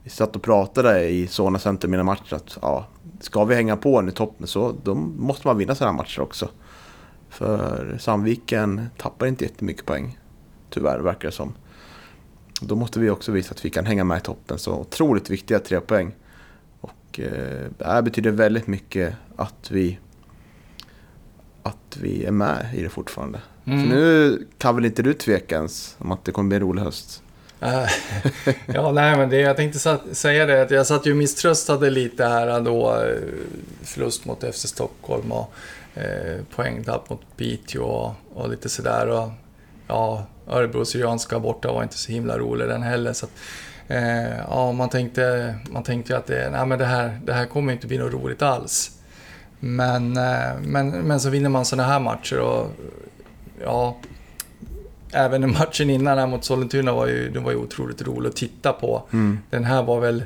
vi 0.04 0.10
satt 0.10 0.36
och 0.36 0.42
pratade 0.42 1.10
i 1.10 1.28
Solna 1.28 1.60
Center 1.60 1.88
mina 1.88 2.04
matcher 2.04 2.34
att 2.34 2.58
ja, 2.62 2.88
ska 3.20 3.46
vi 3.46 3.56
hänga 3.56 3.78
på 3.78 4.02
nu 4.02 4.10
i 4.10 4.14
toppen 4.14 4.48
så 4.48 4.76
då 4.84 4.96
måste 4.96 5.48
man 5.48 5.58
vinna 5.58 5.76
sådana 5.76 5.98
matcher 5.98 6.22
också. 6.22 6.50
För 7.30 7.98
Sandviken 8.00 8.86
tappar 8.98 9.28
inte 9.28 9.44
jättemycket 9.44 9.86
poäng. 9.86 10.20
Tyvärr 10.70 11.00
verkar 11.00 11.28
det 11.28 11.32
som. 11.32 11.54
Då 12.62 12.76
måste 12.76 13.00
vi 13.00 13.10
också 13.10 13.32
visa 13.32 13.52
att 13.52 13.66
vi 13.66 13.70
kan 13.70 13.86
hänga 13.86 14.04
med 14.04 14.18
i 14.18 14.22
toppen. 14.22 14.58
Så 14.58 14.80
otroligt 14.80 15.30
viktiga 15.30 15.60
tre 15.60 15.80
poäng. 15.80 16.16
Och 16.82 17.20
eh, 17.20 17.72
det 17.78 17.86
här 17.86 18.02
betyder 18.02 18.32
väldigt 18.32 18.68
mycket 18.68 19.16
att 19.36 19.72
vi 19.72 20.00
att 21.64 21.98
vi 22.02 22.26
är 22.26 22.32
med 22.32 22.66
i 22.76 22.84
det 22.84 22.90
fortfarande. 22.90 23.42
Mm. 23.66 23.82
Så 23.82 23.96
nu 23.96 24.48
kan 24.58 24.76
väl 24.76 24.86
inte 24.86 25.02
du 25.02 25.14
tveka 25.14 25.56
ens 25.56 25.96
om 26.00 26.12
att 26.12 26.26
det 26.26 26.32
kommer 26.32 26.48
bli 26.48 26.56
en 26.56 26.62
rolig 26.62 26.82
höst? 26.82 27.23
Eh, 27.64 27.90
ja, 28.66 28.92
nej, 28.92 29.18
men 29.18 29.30
det, 29.30 29.38
jag 29.38 29.58
tänkte 29.58 29.98
säga 30.12 30.46
det 30.46 30.62
att 30.62 30.72
jag 30.72 30.88
satt 30.88 31.06
ju 31.06 31.12
och 31.12 31.18
misströstade 31.18 31.90
lite 31.90 32.26
här 32.26 32.48
eh, 32.48 32.64
då. 32.64 33.06
Förlust 33.84 34.26
mot 34.26 34.44
FC 34.56 34.68
Stockholm 34.68 35.32
och 35.32 35.54
eh, 35.96 36.42
poängtapp 36.56 37.10
mot 37.10 37.22
Piteå 37.38 37.84
och, 37.84 38.14
och 38.34 38.50
lite 38.50 38.70
sådär. 38.70 39.08
Och, 39.08 39.30
ja, 39.88 40.26
Örebro 40.48 40.86
Syrianska 40.86 41.40
borta 41.40 41.72
var 41.72 41.84
inte 41.84 41.98
så 41.98 42.12
himla 42.12 42.38
rolig 42.38 42.68
den 42.68 42.84
heller. 42.84 43.14
Så 43.14 43.26
att, 43.26 43.32
eh, 43.88 44.38
ja, 44.38 44.72
man 44.72 44.90
tänkte, 44.90 45.56
man 45.72 45.84
tänkte 45.84 46.14
ju 46.14 46.20
att 46.20 46.28
det, 46.28 46.50
nej, 46.50 46.66
men 46.66 46.80
det, 46.80 46.86
här, 46.86 47.20
det 47.26 47.34
här 47.34 47.46
kommer 47.46 47.74
inte 47.74 47.88
bli 47.88 47.98
något 47.98 48.14
roligt 48.14 48.42
alls. 48.42 48.92
Men, 49.60 50.18
eh, 50.18 50.60
men, 50.62 50.90
men 50.90 51.20
så 51.20 51.30
vinner 51.30 51.50
man 51.50 51.66
sådana 51.66 51.88
här 51.90 52.00
matcher 52.00 52.40
och 52.40 52.68
ja, 53.64 53.98
även 55.14 55.52
matchen 55.52 55.90
innan 55.90 56.18
här 56.18 56.28
mot 56.28 56.44
Sollentuna 56.46 56.94
var 56.94 57.08
ju, 57.08 57.30
den 57.30 57.44
var 57.44 57.52
ju 57.52 57.58
otroligt 57.58 58.02
rolig 58.02 58.30
att 58.30 58.36
titta 58.36 58.74
på. 58.74 59.04
Mm. 59.14 59.40
Den 59.50 59.64
här 59.64 59.84
var 59.84 60.00
väl... 60.00 60.24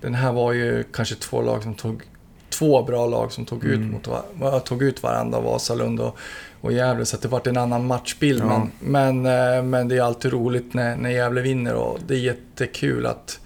Den 0.00 0.14
här 0.14 0.32
var 0.32 0.52
ju 0.52 0.84
kanske 0.92 1.14
två 1.14 1.42
lag 1.42 1.62
som 1.62 1.74
tog... 1.74 2.02
Två 2.50 2.82
bra 2.82 3.06
lag 3.06 3.32
som 3.32 3.44
tog 3.44 3.64
ut, 3.64 3.76
Mm. 3.76 3.90
mot, 4.38 4.64
tog 4.64 4.82
ut 4.82 5.02
varandra, 5.02 5.40
Vasalund 5.40 6.00
och, 6.00 6.18
och 6.60 6.72
Gävle. 6.72 7.04
Så 7.04 7.16
att 7.16 7.22
det 7.22 7.28
vart 7.28 7.46
en 7.46 7.56
annan 7.56 7.86
matchbild. 7.86 8.42
Ja. 8.42 8.68
Men, 8.80 9.22
men, 9.22 9.56
eh, 9.56 9.62
men 9.62 9.88
det 9.88 9.96
är 9.96 10.02
alltid 10.02 10.32
roligt 10.32 10.74
när, 10.74 10.96
när 10.96 11.10
Gävle 11.10 11.40
vinner 11.40 11.74
och 11.74 11.98
det 12.06 12.14
är 12.14 12.18
jättekul 12.18 13.06
att, 13.06 13.40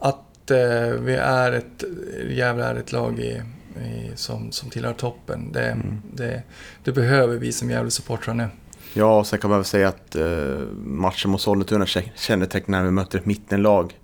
att 0.00 0.50
eh, 0.50 0.88
vi 1.00 1.14
är 1.14 1.52
ett... 1.52 1.84
Gävle 2.30 2.64
är 2.64 2.74
ett 2.74 2.92
lag 2.92 3.18
i, 3.18 3.42
i, 3.80 4.10
som, 4.14 4.52
som 4.52 4.70
tillhör 4.70 4.92
toppen. 4.92 5.52
Det, 5.52 5.60
Mm. 5.66 6.02
det, 6.12 6.42
det 6.84 6.92
behöver 6.92 7.36
vi 7.36 7.52
som 7.52 7.70
Gävle-supportrar 7.70 8.34
nu. 8.34 8.48
Ja, 8.96 9.18
och 9.18 9.26
sen 9.26 9.38
kan 9.38 9.50
man 9.50 9.58
väl 9.58 9.64
säga 9.64 9.88
att 9.88 10.16
eh, 10.16 10.58
matchen 10.84 11.30
mot 11.30 11.40
Sollentuna 11.40 11.86
kännetecknar 12.14 12.78
när 12.78 12.84
vi 12.84 12.90
möter 12.90 13.18
ett 13.18 13.26
mittenlag 13.26 13.98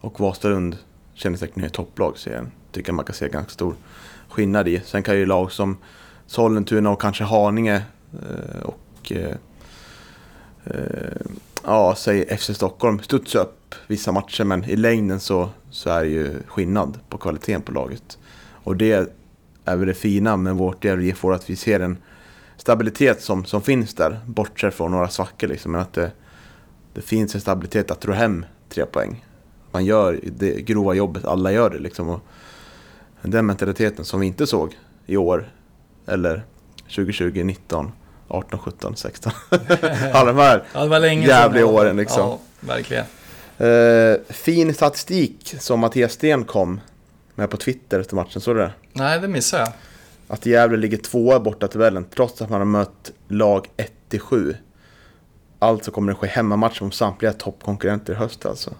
och 0.00 0.20
Vasalund 0.20 0.76
kännetecknar 1.14 1.66
ett 1.66 1.72
topplag. 1.72 2.18
Så 2.18 2.30
jag 2.30 2.46
tycker 2.72 2.92
man 2.92 3.04
kan 3.04 3.14
se 3.14 3.28
ganska 3.28 3.50
stor 3.52 3.74
skillnad 4.28 4.68
i. 4.68 4.80
Sen 4.84 5.02
kan 5.02 5.16
ju 5.16 5.26
lag 5.26 5.52
som 5.52 5.76
Sollentuna 6.26 6.90
och 6.90 7.00
kanske 7.00 7.24
Haninge 7.24 7.82
eh, 8.12 8.62
och 8.62 9.12
eh, 9.12 9.36
eh 10.64 11.26
ja, 11.64 11.94
säg 11.96 12.36
FC 12.36 12.50
Stockholm 12.54 13.00
studsa 13.02 13.38
upp 13.38 13.74
vissa 13.86 14.12
matcher 14.12 14.44
men 14.44 14.64
i 14.64 14.76
längden 14.76 15.20
så, 15.20 15.48
så 15.70 15.90
är 15.90 16.04
det 16.04 16.10
ju 16.10 16.42
skillnad 16.46 16.98
på 17.08 17.18
kvaliteten 17.18 17.62
på 17.62 17.72
laget. 17.72 18.18
Och 18.64 18.76
det 18.76 19.10
är 19.64 19.76
väl 19.76 19.88
det 19.88 19.94
fina 19.94 20.36
med 20.36 20.54
vårt 20.54 20.84
Gävle 20.84 21.06
IF 21.06 21.24
att 21.24 21.50
vi 21.50 21.56
ser 21.56 21.80
en 21.80 21.98
stabilitet 22.60 23.22
som, 23.22 23.44
som 23.44 23.62
finns 23.62 23.94
där, 23.94 24.20
bortsett 24.26 24.74
från 24.74 24.90
några 24.90 25.08
svackor 25.08 25.48
liksom. 25.48 25.72
Men 25.72 25.80
att 25.80 25.92
det, 25.92 26.12
det 26.94 27.00
finns 27.00 27.34
en 27.34 27.40
stabilitet 27.40 27.90
att 27.90 28.00
dra 28.00 28.12
hem 28.12 28.44
tre 28.68 28.86
poäng. 28.86 29.24
Man 29.72 29.84
gör 29.84 30.20
det 30.22 30.60
grova 30.62 30.94
jobbet, 30.94 31.24
alla 31.24 31.52
gör 31.52 31.70
det 31.70 31.78
liksom. 31.78 32.08
Och 32.08 32.20
den 33.22 33.46
mentaliteten 33.46 34.04
som 34.04 34.20
vi 34.20 34.26
inte 34.26 34.46
såg 34.46 34.78
i 35.06 35.16
år, 35.16 35.48
eller 36.06 36.44
2020, 36.82 37.44
19, 37.44 37.92
18, 38.28 38.58
17, 38.58 38.96
16. 38.96 39.32
Alla 40.12 40.32
de 40.32 40.36
här. 40.36 40.64
Ja, 40.74 40.82
det 40.82 40.88
var 40.88 41.00
länge 41.00 41.26
Jävliga 41.26 41.66
sedan. 41.66 41.74
åren, 41.74 41.96
liksom. 41.96 42.20
Ja, 42.20 42.38
verkligen. 42.60 43.04
Eh, 43.58 44.16
fin 44.28 44.74
statistik 44.74 45.54
som 45.58 45.80
Mattias 45.80 46.12
Sten 46.12 46.44
kom 46.44 46.80
med 47.34 47.50
på 47.50 47.56
Twitter 47.56 48.00
efter 48.00 48.16
matchen, 48.16 48.40
såg 48.40 48.56
du 48.56 48.60
det? 48.60 48.72
Nej, 48.92 49.20
det 49.20 49.28
missade 49.28 49.62
jag. 49.62 49.72
Att 50.30 50.46
Gävle 50.46 50.76
ligger 50.76 50.96
tvåa 50.96 51.40
borta 51.40 51.68
tabellen 51.68 52.04
trots 52.04 52.42
att 52.42 52.50
man 52.50 52.60
har 52.60 52.66
mött 52.66 53.12
lag 53.28 53.66
1-7. 54.10 54.54
Alltså 55.58 55.90
kommer 55.90 56.12
det 56.12 56.18
ske 56.18 56.26
hemmamatcher 56.26 56.84
mot 56.84 56.94
samtliga 56.94 57.32
toppkonkurrenter 57.32 58.12
i 58.12 58.16
höst 58.16 58.46
alltså. 58.46 58.70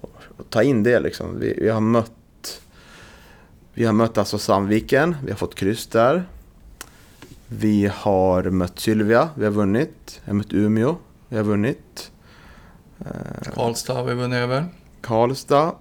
Och 0.00 0.50
Ta 0.50 0.62
in 0.62 0.82
det 0.82 1.00
liksom. 1.00 1.40
Vi, 1.40 1.58
vi 1.60 1.68
har 1.68 1.80
mött 1.80 2.60
Vi 3.74 3.84
har 3.84 3.92
mött 3.92 4.18
alltså 4.18 4.38
Sandviken, 4.38 5.16
vi 5.24 5.30
har 5.30 5.38
fått 5.38 5.54
kryss 5.54 5.86
där. 5.86 6.24
Vi 7.46 7.90
har 7.94 8.42
mött 8.42 8.78
Sylvia, 8.78 9.28
vi 9.34 9.44
har 9.44 9.52
vunnit. 9.52 10.20
Vi 10.24 10.30
har 10.30 10.34
mött 10.34 10.52
Umeå, 10.52 10.96
vi 11.28 11.36
har 11.36 11.44
vunnit. 11.44 12.10
Eh, 13.00 13.52
Karlstad 13.54 13.94
har 13.94 14.04
vi 14.04 14.14
vunnit 14.14 14.36
över. 14.36 14.66
Karlstad. 15.00 15.74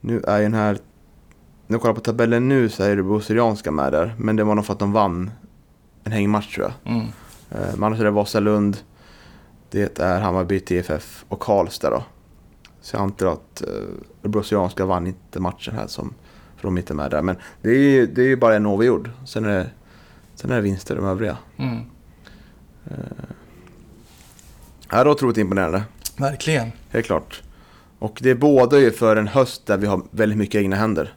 Nu 0.00 0.20
är 0.20 0.36
ju 0.36 0.42
den 0.42 0.54
här... 0.54 0.78
När 1.68 1.74
jag 1.74 1.80
kollar 1.80 1.94
på 1.94 2.00
tabellen 2.00 2.48
nu 2.48 2.68
så 2.68 2.82
är 2.82 2.96
det 2.96 3.22
Syrianska 3.22 3.70
med 3.70 3.92
där. 3.92 4.14
Men 4.18 4.36
det 4.36 4.44
var 4.44 4.54
nog 4.54 4.66
för 4.66 4.72
att 4.72 4.78
de 4.78 4.92
vann 4.92 5.30
en 6.04 6.12
hängmatch 6.12 6.54
tror 6.54 6.66
jag. 6.66 6.94
Mm. 6.94 7.06
Eh, 7.50 7.74
Men 7.74 7.84
annars 7.84 8.00
är 8.00 8.04
det 8.04 8.10
Vasalund. 8.10 8.76
Det 9.70 9.98
är 9.98 10.20
Hammarby, 10.20 10.60
TFF 10.60 11.24
och 11.28 11.40
Karlstad 11.40 11.90
då. 11.90 12.02
Så 12.80 12.96
jag 12.96 13.02
antar 13.02 13.26
att 13.26 13.62
eh, 13.62 13.68
Örebro 14.22 14.42
Syrianska 14.42 14.86
vann 14.86 15.06
inte 15.06 15.40
matchen 15.40 15.74
här 15.74 15.86
som... 15.86 16.14
För 16.56 16.62
de 16.62 16.76
är 16.76 16.80
inte 16.80 16.94
med 16.94 17.10
där. 17.10 17.22
Men 17.22 17.36
det 17.62 17.68
är 17.68 17.74
ju, 17.74 18.06
det 18.06 18.22
är 18.22 18.26
ju 18.26 18.36
bara 18.36 18.56
en 18.56 18.66
oavgjord. 18.66 19.10
Sen 19.26 19.44
är 19.44 19.48
det, 19.48 19.70
sen 20.34 20.50
är 20.50 20.56
det 20.56 20.62
vinster 20.62 20.96
de 20.96 21.04
övriga. 21.04 21.36
Mm. 21.56 21.78
Det 24.90 24.96
är 24.96 25.08
otroligt 25.08 25.36
imponerande. 25.36 25.82
Verkligen. 26.16 26.72
Helt 26.90 27.06
klart. 27.06 27.42
Och 27.98 28.18
det 28.22 28.34
båda 28.34 28.78
ju 28.78 28.90
för 28.90 29.16
en 29.16 29.28
höst 29.28 29.66
där 29.66 29.76
vi 29.76 29.86
har 29.86 30.02
väldigt 30.10 30.38
mycket 30.38 30.60
egna 30.60 30.76
händer. 30.76 31.14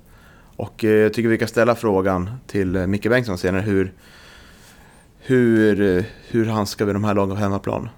Och 0.62 0.84
eh, 0.84 0.91
jag 0.91 1.13
tycker 1.13 1.30
vi 1.30 1.38
kan 1.38 1.47
ställa 1.47 1.76
frågan 1.76 2.30
till 2.47 2.76
eh, 2.76 2.88
Micke 2.88 3.10
Bengtsson 3.10 3.38
senare 3.38 3.62
hur, 3.62 3.93
hur, 5.19 5.82
eh, 5.82 6.04
hur 6.28 6.45
handskar 6.45 6.86
vi 6.86 6.93
de 6.93 7.04
här 7.04 7.13
lagen 7.13 7.36
på 7.36 7.41
hemmaplan? 7.41 7.89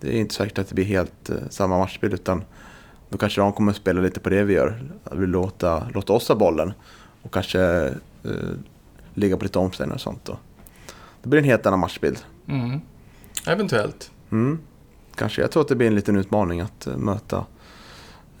Det 0.00 0.16
är 0.16 0.20
inte 0.20 0.34
säkert 0.34 0.58
att 0.58 0.68
det 0.68 0.74
blir 0.74 0.84
helt 0.84 1.30
samma 1.50 1.78
matchbild 1.78 2.14
utan 2.14 2.44
då 3.08 3.18
kanske 3.18 3.40
de 3.40 3.52
kommer 3.52 3.70
att 3.70 3.76
spela 3.76 4.00
lite 4.00 4.20
på 4.20 4.28
det 4.28 4.44
vi 4.44 4.54
gör. 4.54 4.82
Att 5.04 5.18
vi 5.18 5.26
låta, 5.26 5.88
låta 5.94 6.12
oss 6.12 6.28
ha 6.28 6.34
bollen 6.34 6.72
och 7.22 7.34
kanske 7.34 7.60
eh, 8.24 8.32
ligga 9.14 9.36
på 9.36 9.44
lite 9.44 9.58
omställningar 9.58 9.94
och 9.94 10.00
sånt 10.00 10.24
då. 10.24 10.38
Det 11.22 11.28
blir 11.28 11.38
en 11.38 11.46
helt 11.46 11.66
annan 11.66 11.80
matchbild. 11.80 12.18
Mm. 12.48 12.80
Eventuellt. 13.46 14.10
Mm. 14.30 14.58
Kanske. 15.14 15.40
Jag 15.40 15.50
tror 15.50 15.62
att 15.62 15.68
det 15.68 15.76
blir 15.76 15.86
en 15.86 15.94
liten 15.94 16.16
utmaning 16.16 16.60
att 16.60 16.88
möta, 16.96 17.44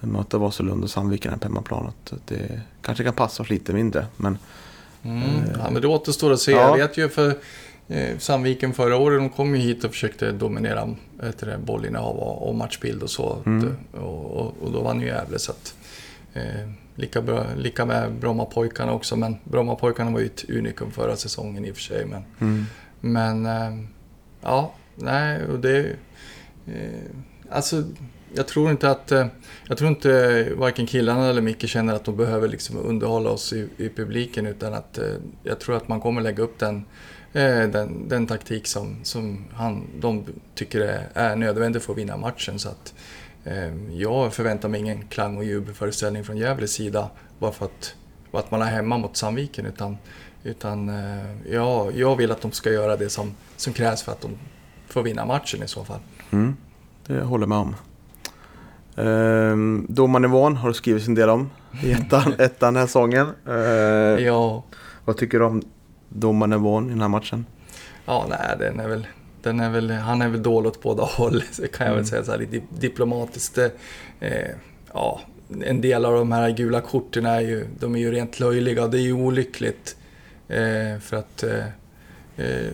möta 0.00 0.38
Vasalund 0.38 0.84
och 0.84 0.90
Sandviken 0.90 1.30
här 1.30 1.38
på 1.38 1.44
hemmaplan. 1.44 1.92
Det 2.24 2.60
kanske 2.82 3.04
kan 3.04 3.14
passa 3.14 3.42
oss 3.42 3.50
lite 3.50 3.72
mindre. 3.72 4.06
Men 4.16 4.38
Mm. 5.02 5.24
Ja, 5.58 5.70
men 5.70 5.82
det 5.82 5.88
återstår 5.88 6.32
att 6.32 6.40
se. 6.40 6.52
Ja. 6.52 6.78
Jag 6.78 6.88
vet 6.88 6.96
ju 6.96 7.08
för 7.08 7.34
eh, 7.88 8.18
Sandviken 8.18 8.72
förra 8.72 8.96
året, 8.96 9.18
de 9.18 9.30
kom 9.30 9.56
ju 9.56 9.60
hit 9.60 9.84
och 9.84 9.90
försökte 9.90 10.32
dominera 10.32 10.94
det, 11.40 11.58
bollinnehav 11.64 12.16
och, 12.16 12.48
och 12.48 12.54
matchbild 12.54 13.02
och 13.02 13.10
så. 13.10 13.42
Mm. 13.46 13.76
Och, 13.92 14.24
och, 14.24 14.54
och 14.62 14.72
då 14.72 14.82
vann 14.82 15.00
ju 15.00 15.06
Gävle. 15.06 15.38
Så 15.38 15.52
att, 15.52 15.74
eh, 16.34 16.70
lika, 16.94 17.22
bra, 17.22 17.46
lika 17.56 17.84
med 17.84 18.12
Brommapojkarna 18.12 18.92
också, 18.92 19.16
men 19.16 19.36
Brommapojkarna 19.44 20.10
var 20.10 20.20
ju 20.20 20.26
ett 20.26 20.50
unikum 20.50 20.90
förra 20.90 21.16
säsongen 21.16 21.64
i 21.64 21.70
och 21.70 21.74
för 21.74 21.82
sig. 21.82 22.06
Men, 22.06 22.24
mm. 22.38 22.64
men 23.00 23.46
eh, 23.46 23.84
ja, 24.42 24.74
nej, 24.94 25.46
och 25.46 25.58
det... 25.58 25.86
Eh, 26.66 27.10
alltså, 27.50 27.84
jag 28.34 28.48
tror 28.48 28.70
inte 28.70 28.90
att... 28.90 29.12
Eh, 29.12 29.26
jag 29.68 29.78
tror 29.78 29.90
inte 29.90 30.52
varken 30.56 30.86
killarna 30.86 31.28
eller 31.28 31.42
Micke 31.42 31.68
känner 31.68 31.94
att 31.94 32.04
de 32.04 32.16
behöver 32.16 32.48
liksom 32.48 32.76
underhålla 32.78 33.30
oss 33.30 33.52
i, 33.52 33.68
i 33.76 33.88
publiken 33.88 34.46
utan 34.46 34.74
att 34.74 34.98
eh, 34.98 35.04
jag 35.42 35.60
tror 35.60 35.76
att 35.76 35.88
man 35.88 36.00
kommer 36.00 36.20
lägga 36.20 36.42
upp 36.42 36.58
den, 36.58 36.84
eh, 37.32 37.68
den, 37.68 38.08
den 38.08 38.26
taktik 38.26 38.66
som, 38.66 38.96
som 39.02 39.44
han, 39.52 39.86
de 40.00 40.24
tycker 40.54 40.80
är, 40.80 41.08
är 41.14 41.36
nödvändig 41.36 41.82
för 41.82 41.92
att 41.92 41.98
vinna 41.98 42.16
matchen. 42.16 42.58
Så 42.58 42.68
att, 42.68 42.94
jag 43.90 44.34
förväntar 44.34 44.68
mig 44.68 44.80
ingen 44.80 45.06
klang 45.06 45.36
och 45.36 45.44
jubelföreställning 45.44 46.24
från 46.24 46.36
Gävles 46.36 46.72
sida 46.72 47.10
bara 47.38 47.52
för 47.52 47.64
att, 47.64 47.94
för 48.30 48.38
att 48.38 48.50
man 48.50 48.62
är 48.62 48.66
hemma 48.70 48.98
mot 48.98 49.16
Sandviken 49.16 49.66
utan, 49.66 49.96
utan 50.44 50.90
ja, 51.50 51.90
jag 51.90 52.16
vill 52.16 52.30
att 52.30 52.40
de 52.40 52.52
ska 52.52 52.70
göra 52.72 52.96
det 52.96 53.08
som, 53.08 53.34
som 53.56 53.72
krävs 53.72 54.02
för 54.02 54.12
att 54.12 54.20
de 54.20 54.30
får 54.86 55.02
vinna 55.02 55.24
matchen 55.24 55.62
i 55.62 55.68
så 55.68 55.84
fall. 55.84 56.00
Mm. 56.30 56.56
Det 57.06 57.20
håller 57.20 57.42
jag 57.42 57.48
med 57.48 57.58
om. 57.58 57.74
Ehm, 58.98 59.86
domarnivån 59.88 60.56
har 60.56 60.68
du 60.68 60.74
skrivit 60.74 61.08
en 61.08 61.14
del 61.14 61.28
om 61.28 61.50
i 61.82 61.92
ettan, 61.92 62.32
ettan 62.38 62.74
den 62.74 62.80
här 62.80 62.86
säsongen. 62.86 63.26
Ehm, 63.48 64.24
Ja, 64.24 64.64
Vad 65.04 65.16
tycker 65.16 65.38
du 65.38 65.44
om 65.44 65.62
domarnivån 66.08 66.86
i 66.86 66.90
den 66.90 67.00
här 67.00 67.08
matchen? 67.08 67.46
ja 68.06 68.26
nej, 68.28 68.56
den 68.58 68.80
är 68.80 68.88
väl, 68.88 69.06
den 69.42 69.60
är 69.60 69.70
väl, 69.70 69.90
han 69.90 70.22
är 70.22 70.28
väl 70.28 70.42
dålig 70.42 70.68
åt 70.68 70.82
båda 70.82 71.02
håll, 71.02 71.42
så 71.52 71.68
kan 71.68 71.86
jag 71.86 71.94
väl 71.94 72.06
säga 72.06 72.24
så 72.24 72.30
här 72.30 72.38
lite 72.38 72.60
diplomatiskt. 72.78 73.58
Eh, 74.20 74.32
ja, 74.92 75.20
en 75.64 75.80
del 75.80 76.04
av 76.04 76.14
de 76.14 76.32
här 76.32 76.50
gula 76.50 76.80
korten 76.80 77.26
är 77.26 77.40
ju, 77.40 77.66
de 77.80 77.94
är 77.94 77.98
ju 77.98 78.10
rent 78.12 78.40
löjliga 78.40 78.84
och 78.84 78.90
det 78.90 78.98
är 78.98 79.02
ju 79.02 79.12
olyckligt. 79.12 79.96
Eh, 80.48 81.00
för 81.00 81.16
att 81.16 81.42
eh, 81.42 81.66
eh, 82.36 82.72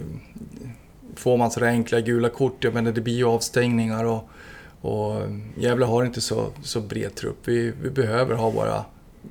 får 1.17 1.37
man 1.37 1.51
sådär 1.51 1.67
enkla 1.67 2.01
gula 2.01 2.29
kort, 2.29 2.65
jag 2.65 2.75
menar 2.75 2.93
det 2.93 3.01
blir 3.01 3.15
ju 3.17 3.25
avstängningar 3.25 4.05
och, 4.05 4.29
och 4.85 5.23
Gävle 5.57 5.85
har 5.85 6.05
inte 6.05 6.21
så, 6.21 6.47
så 6.63 6.81
bred 6.81 7.15
trupp. 7.15 7.37
Vi, 7.45 7.73
vi 7.83 7.91
behöver 7.91 8.35
ha 8.35 8.51
våra 8.51 8.85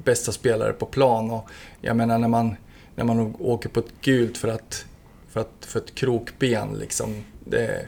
bästa 0.04 0.32
spelare 0.32 0.74
på 0.74 0.86
plan 0.86 1.32
och 1.32 1.50
jag 1.82 1.96
menar 1.96 2.18
när 2.18 2.28
man, 2.28 2.56
när 2.96 3.04
man 3.04 3.36
åker 3.40 3.70
på 3.70 3.80
ett 3.80 3.94
gult 4.02 4.38
för 4.38 4.48
att, 4.48 4.86
för 5.30 5.40
att, 5.40 5.52
för 5.60 5.80
ett 5.80 5.96
krokben 5.96 6.74
liksom. 6.80 7.24
Det, 7.46 7.86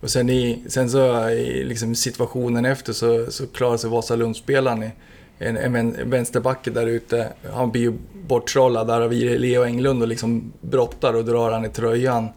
och 0.00 0.10
sen, 0.10 0.30
i, 0.30 0.64
sen 0.68 0.90
så 0.90 1.28
i 1.28 1.64
liksom 1.64 1.94
situationen 1.94 2.64
efter 2.64 2.92
så, 2.92 3.30
så 3.30 3.46
klarar 3.46 3.76
sig 3.76 3.90
Vasalundsspelaren 3.90 4.82
i 4.82 4.90
en, 5.38 5.56
en, 5.56 5.76
en 5.76 6.10
vänsterbacke 6.10 6.70
där 6.70 6.86
ute. 6.86 7.32
Han 7.52 7.70
blir 7.70 7.82
ju 7.82 7.92
borttrollad 8.12 8.86
där 8.86 9.00
av 9.00 9.12
Leo 9.12 9.64
Englund 9.64 10.02
och 10.02 10.08
liksom 10.08 10.52
brottar 10.60 11.14
och 11.14 11.24
drar 11.24 11.52
han 11.52 11.64
i 11.64 11.68
tröjan. 11.68 12.28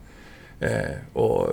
Eh, 0.64 0.96
och, 1.14 1.50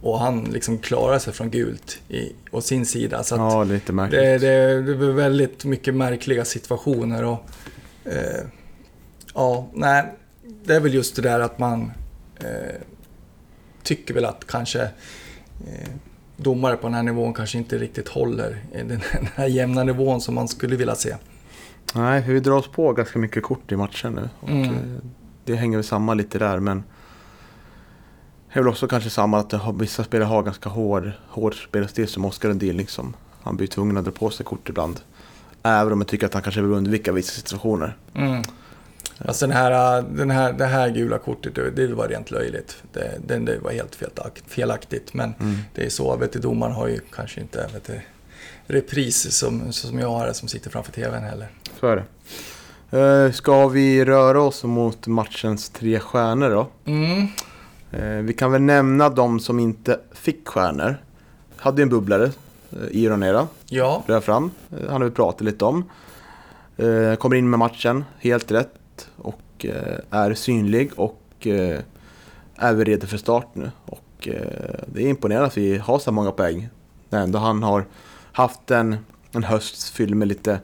och 0.00 0.18
han 0.18 0.44
liksom 0.44 0.78
klarar 0.78 1.18
sig 1.18 1.32
från 1.32 1.50
gult 1.50 1.98
i, 2.08 2.32
å 2.50 2.60
sin 2.60 2.86
sida. 2.86 3.22
Så 3.22 3.34
Ja, 3.34 3.64
lite 3.64 3.92
märkligt. 3.92 4.20
det, 4.20 4.38
det, 4.38 4.82
det 4.82 4.94
var 4.94 5.06
väldigt 5.12 5.64
mycket 5.64 5.94
märkliga 5.94 6.44
situationer 6.44 7.24
och... 7.24 7.38
Eh, 8.04 8.46
ja, 9.34 9.68
nej. 9.74 10.04
Det 10.64 10.74
är 10.74 10.80
väl 10.80 10.94
just 10.94 11.16
det 11.16 11.22
där 11.22 11.40
att 11.40 11.58
man 11.58 11.92
eh, 12.36 12.80
tycker 13.82 14.14
väl 14.14 14.24
att 14.24 14.46
kanske 14.46 14.82
eh, 14.82 15.88
domare 16.36 16.76
på 16.76 16.86
den 16.86 16.94
här 16.94 17.02
nivån 17.02 17.34
kanske 17.34 17.58
inte 17.58 17.78
riktigt 17.78 18.08
håller 18.08 18.64
den, 18.72 18.88
den 19.12 19.28
här 19.34 19.46
jämna 19.46 19.84
nivån 19.84 20.20
som 20.20 20.34
man 20.34 20.48
skulle 20.48 20.76
vilja 20.76 20.94
se. 20.94 21.16
Nej, 21.94 22.24
vi 22.26 22.40
drar 22.40 22.52
oss 22.56 22.68
på 22.68 22.92
ganska 22.92 23.18
mycket 23.18 23.42
kort 23.42 23.72
i 23.72 23.76
matchen 23.76 24.12
nu. 24.12 24.28
Och 24.40 24.48
Mm. 24.48 24.64
eh, 24.64 25.02
Det 25.44 25.54
hänger 25.56 25.76
väl 25.78 25.84
samman 25.84 26.16
lite 26.16 26.38
där 26.38 26.60
men 26.60 26.82
det 28.52 28.58
är 28.58 28.62
väl 28.62 28.68
också 28.68 28.88
kanske 28.88 29.10
samma 29.10 29.38
att 29.38 29.54
vissa 29.80 30.04
spelare 30.04 30.26
har 30.26 30.42
ganska 30.42 30.68
hård, 30.68 31.10
hård 31.28 31.54
spelstil 31.68 32.08
som 32.08 32.24
Oskar 32.24 32.48
Lundin 32.48 32.76
liksom. 32.76 33.14
Han 33.42 33.56
blir 33.56 33.66
tvungen 33.66 33.96
att 33.96 34.04
dra 34.04 34.10
på 34.12 34.30
sig 34.30 34.46
kort 34.46 34.68
ibland. 34.68 35.00
Även 35.62 35.92
om 35.92 36.00
jag 36.00 36.08
tycker 36.08 36.26
att 36.26 36.34
han 36.34 36.42
kanske 36.42 36.60
vill 36.62 36.72
undvika 36.72 37.12
vissa 37.12 37.32
situationer. 37.32 37.96
Mm. 38.14 38.42
Alltså 39.24 39.46
den 39.46 39.56
här, 39.56 40.02
den 40.02 40.30
här, 40.30 40.52
det 40.52 40.66
här 40.66 40.90
gula 40.90 41.18
kortet, 41.18 41.54
det, 41.76 41.86
var 41.94 42.08
rent 42.08 42.30
löjligt. 42.30 42.82
Det, 42.92 43.18
det, 43.26 43.38
det 43.38 43.58
var 43.58 43.70
helt 43.70 43.96
felakt- 43.96 44.42
felaktigt. 44.46 45.14
Men 45.14 45.34
Mm. 45.40 45.56
det 45.74 45.84
är 45.86 45.90
så, 45.90 46.16
vet 46.16 46.32
du, 46.32 46.38
domaren 46.38 46.72
har 46.72 46.88
ju 46.88 47.00
kanske 47.12 47.40
inte 47.40 47.68
vet 47.72 47.84
du, 47.86 48.00
repris 48.66 49.32
som, 49.38 49.72
som 49.72 49.98
jag 49.98 50.08
har 50.08 50.32
som 50.32 50.48
sitter 50.48 50.70
framför 50.70 50.92
TVn 50.92 51.22
heller. 51.22 51.48
Så 51.80 51.86
är 51.86 51.96
det. 51.96 52.04
Eh, 52.98 53.32
ska 53.32 53.68
vi 53.68 54.04
röra 54.04 54.40
oss 54.42 54.64
mot 54.64 55.06
matchens 55.06 55.68
tre 55.68 56.00
stjärnor 56.00 56.50
då? 56.50 56.68
Mm. 56.84 57.26
Eh, 57.92 58.02
vi 58.02 58.32
kan 58.32 58.52
väl 58.52 58.62
nämna 58.62 59.08
de 59.08 59.40
som 59.40 59.58
inte 59.60 60.00
fick 60.12 60.48
stjärnor. 60.48 60.96
Hade 61.56 61.76
ju 61.76 61.82
en 61.82 61.88
bubblare, 61.88 62.24
eh, 62.72 62.78
Ironera. 62.90 63.48
Ja, 63.66 64.02
rör 64.06 64.20
fram. 64.20 64.50
Eh, 64.70 64.90
Han 64.90 65.00
har 65.00 65.08
vi 65.08 65.14
pratat 65.14 65.40
lite 65.40 65.64
om. 65.64 65.84
Kommer 67.18 67.34
in 67.36 67.50
med 67.50 67.58
matchen, 67.58 68.04
helt 68.18 68.50
rätt. 68.50 69.08
Och 69.16 69.66
är 70.10 70.34
synlig 70.34 70.90
och 70.96 71.46
är 72.56 72.74
vi 72.74 72.84
redo 72.84 73.06
för 73.06 73.16
start 73.16 73.46
nu. 73.52 73.70
Och 73.86 74.28
det 74.86 75.02
är 75.02 75.06
imponerande 75.08 75.46
att 75.46 75.56
vi 75.56 75.78
har 75.78 75.98
så 75.98 76.12
många 76.12 76.30
poäng. 76.30 76.68
När 77.08 77.22
ändå 77.22 77.38
han 77.38 77.62
har 77.62 77.84
haft 78.32 78.70
en, 78.70 78.96
en 79.32 79.44
höst 79.44 79.90
fylld 79.90 80.14
med 80.14 80.28
lite 80.28 80.60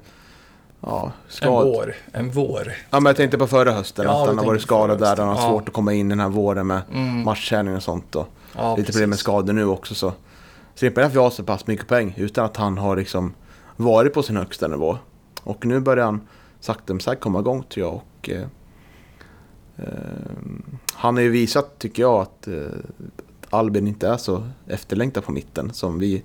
ja, 0.81 1.05
en 1.27 1.33
skad. 1.33 1.65
vår. 1.67 1.95
En 2.13 2.31
vår. 2.31 2.73
Ja, 2.91 3.01
men 3.01 3.11
jag 3.11 3.17
tänkte 3.17 3.39
på 3.39 3.47
förra 3.47 3.73
hösten, 3.73 4.05
Ja, 4.05 4.21
att 4.23 4.29
han 4.29 4.39
har 4.39 4.45
varit 4.47 4.63
skadad 4.63 4.99
där. 4.99 5.17
Han 5.17 5.29
har 5.29 5.35
Ja. 5.37 5.49
svårt 5.49 5.69
att 5.69 5.75
komma 5.75 5.93
in 5.93 6.09
den 6.09 6.21
här 6.21 6.29
våren 6.29 6.67
med 6.67 6.81
Mm. 6.93 7.25
matchträning 7.25 7.77
och 7.77 7.83
sånt. 7.83 8.17
Och 8.17 8.29
Ja, 8.57 8.77
lite 8.77 8.93
problem 8.93 9.11
med 9.11 9.15
precis. 9.15 9.23
skador 9.25 9.53
nu 9.53 9.65
också. 9.67 9.95
Så, 9.95 10.11
så 10.75 10.87
det 10.87 10.97
är 10.99 11.05
att 11.05 11.15
vi 11.15 11.19
har 11.19 11.31
så 11.31 11.43
pass 11.45 11.67
mycket 11.67 11.89
poäng 11.89 12.15
utan 12.17 12.45
att 12.45 12.57
han 12.57 12.79
har 12.79 12.97
liksom 12.97 13.35
varit 13.77 14.15
på 14.15 14.23
sin 14.23 14.37
högsta 14.37 14.69
nivå. 14.69 14.99
Och 15.43 15.67
nu 15.67 15.81
börjar 15.81 16.05
han 16.05 16.21
sakta 16.61 16.93
men 16.93 17.01
säkert 17.01 17.21
komma 17.23 17.39
igång 17.41 17.63
tror 17.63 17.87
jag. 17.87 17.95
Och, 17.95 18.31
eh, 18.31 18.47
eh, 19.77 19.85
han 20.93 21.15
har 21.17 21.23
ju 21.23 21.31
visat, 21.31 21.79
tycker 21.79 22.03
jag, 22.03 22.21
att 22.23 22.49
eh, 22.49 22.55
Albin 23.51 23.87
inte 23.87 24.09
är 24.09 24.17
så 24.17 24.49
efterlängtad 24.67 25.25
på 25.25 25.33
mitten 25.33 25.73
som 25.73 25.99
vi 25.99 26.23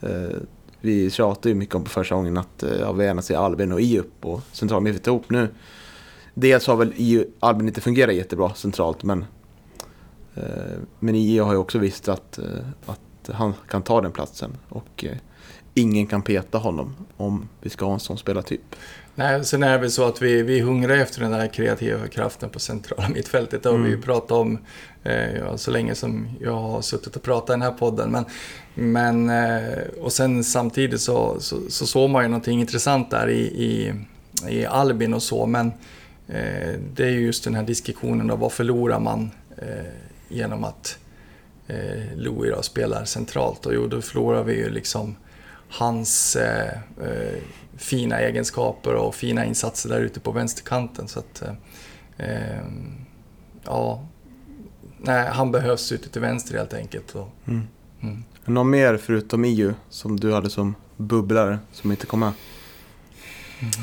eh, 0.00 0.36
vi 0.82 1.10
tjatade 1.10 1.48
ju 1.48 1.54
mycket 1.54 1.74
om 1.74 1.84
på 1.84 1.90
första 1.90 2.14
gången 2.14 2.36
att 2.36 2.62
eh, 2.62 2.76
ja, 2.80 2.92
vi 2.92 3.04
gärna 3.04 3.22
ser 3.22 3.36
Albin 3.36 3.72
och 3.72 3.80
IUP 3.80 4.06
upp 4.06 4.24
och 4.24 4.40
centralt 4.52 4.82
mittfält 4.82 5.06
ihop 5.06 5.30
nu. 5.30 5.48
Dels 6.34 6.66
har 6.66 6.76
väl 6.76 6.92
I, 6.96 7.26
Albin 7.40 7.68
inte 7.68 7.80
fungerat 7.80 8.14
jättebra 8.14 8.54
centralt 8.54 9.02
men 9.02 9.24
eh, 10.34 10.78
men 10.98 11.14
IU 11.14 11.42
har 11.42 11.52
ju 11.52 11.58
också 11.58 11.78
visst 11.78 12.08
att, 12.08 12.38
eh, 12.38 12.44
att 12.86 13.30
han 13.32 13.54
kan 13.68 13.82
ta 13.82 14.00
den 14.00 14.12
platsen 14.12 14.52
och 14.68 15.04
eh, 15.04 15.16
ingen 15.74 16.06
kan 16.06 16.22
peta 16.22 16.58
honom 16.58 16.94
om 17.16 17.48
vi 17.60 17.70
ska 17.70 17.84
ha 17.84 17.92
en 17.92 18.00
sån 18.00 18.18
spelartyp. 18.18 18.76
Nej, 19.14 19.44
sen 19.44 19.62
är 19.62 19.72
det 19.72 19.78
väl 19.78 19.90
så 19.90 20.04
att 20.04 20.22
vi, 20.22 20.42
vi 20.42 20.60
hungrar 20.60 20.96
efter 20.96 21.20
den 21.20 21.30
där 21.30 21.46
kreativa 21.46 22.08
kraften 22.08 22.50
på 22.50 22.58
centrala 22.58 23.08
mittfältet. 23.14 23.62
Det 23.62 23.68
har 23.68 23.76
vi 23.78 23.84
ju 23.84 23.88
Mm. 23.94 24.02
pratat 24.02 24.30
om 24.30 24.58
eh, 25.04 25.36
ja, 25.36 25.58
så 25.58 25.70
länge 25.70 25.94
som 25.94 26.28
jag 26.40 26.52
har 26.60 26.82
suttit 26.82 27.16
och 27.16 27.22
pratat 27.22 27.50
i 27.50 27.52
den 27.52 27.62
här 27.62 27.70
podden. 27.70 28.10
Men, 28.10 28.24
men, 28.74 29.30
eh, 29.30 29.78
och 30.00 30.12
sen 30.12 30.44
samtidigt 30.44 31.00
så, 31.00 31.36
så, 31.40 31.56
så 31.68 31.86
såg 31.86 32.10
man 32.10 32.22
ju 32.22 32.28
någonting 32.28 32.60
intressant 32.60 33.10
där 33.10 33.28
i, 33.30 33.40
i, 33.40 33.94
i 34.48 34.66
Albin 34.66 35.14
och 35.14 35.22
så. 35.22 35.46
Men 35.46 35.66
eh, 36.28 36.74
det 36.94 37.04
är 37.04 37.10
ju 37.10 37.20
just 37.20 37.44
den 37.44 37.54
här 37.54 37.62
diskussionen 37.62 38.26
då, 38.26 38.36
vad 38.36 38.52
förlorar 38.52 39.00
man 39.00 39.30
eh, 39.58 39.84
genom 40.28 40.64
att 40.64 40.98
eh, 41.66 42.16
Louis 42.16 42.52
då 42.56 42.62
spelar 42.62 43.04
centralt? 43.04 43.66
Och 43.66 43.74
jo, 43.74 43.86
då 43.86 44.02
förlorar 44.02 44.44
vi 44.44 44.54
ju 44.54 44.70
liksom 44.70 45.16
hans 45.72 46.36
eh, 46.36 46.72
eh, 47.02 47.38
fina 47.76 48.20
egenskaper 48.20 48.94
och 48.94 49.14
fina 49.14 49.44
insatser 49.44 49.88
där 49.88 50.00
ute 50.00 50.20
på 50.20 50.32
vänsterkanten. 50.32 51.08
Så 51.08 51.18
att, 51.18 51.42
eh, 51.42 52.26
eh, 52.28 52.62
ja, 53.64 54.06
nej, 54.98 55.28
han 55.28 55.52
behövs 55.52 55.92
ute 55.92 56.08
till 56.08 56.20
vänster 56.20 56.58
helt 56.58 56.74
enkelt. 56.74 57.14
Och, 57.14 57.28
Mm. 57.46 57.62
mm. 58.02 58.24
Någon 58.44 58.70
mer 58.70 58.96
förutom 58.96 59.44
IU 59.44 59.74
som 59.88 60.20
du 60.20 60.32
hade 60.34 60.50
som 60.50 60.74
bubblare 60.96 61.58
som 61.72 61.90
inte 61.90 62.06
kom 62.06 62.20
med? 62.20 62.32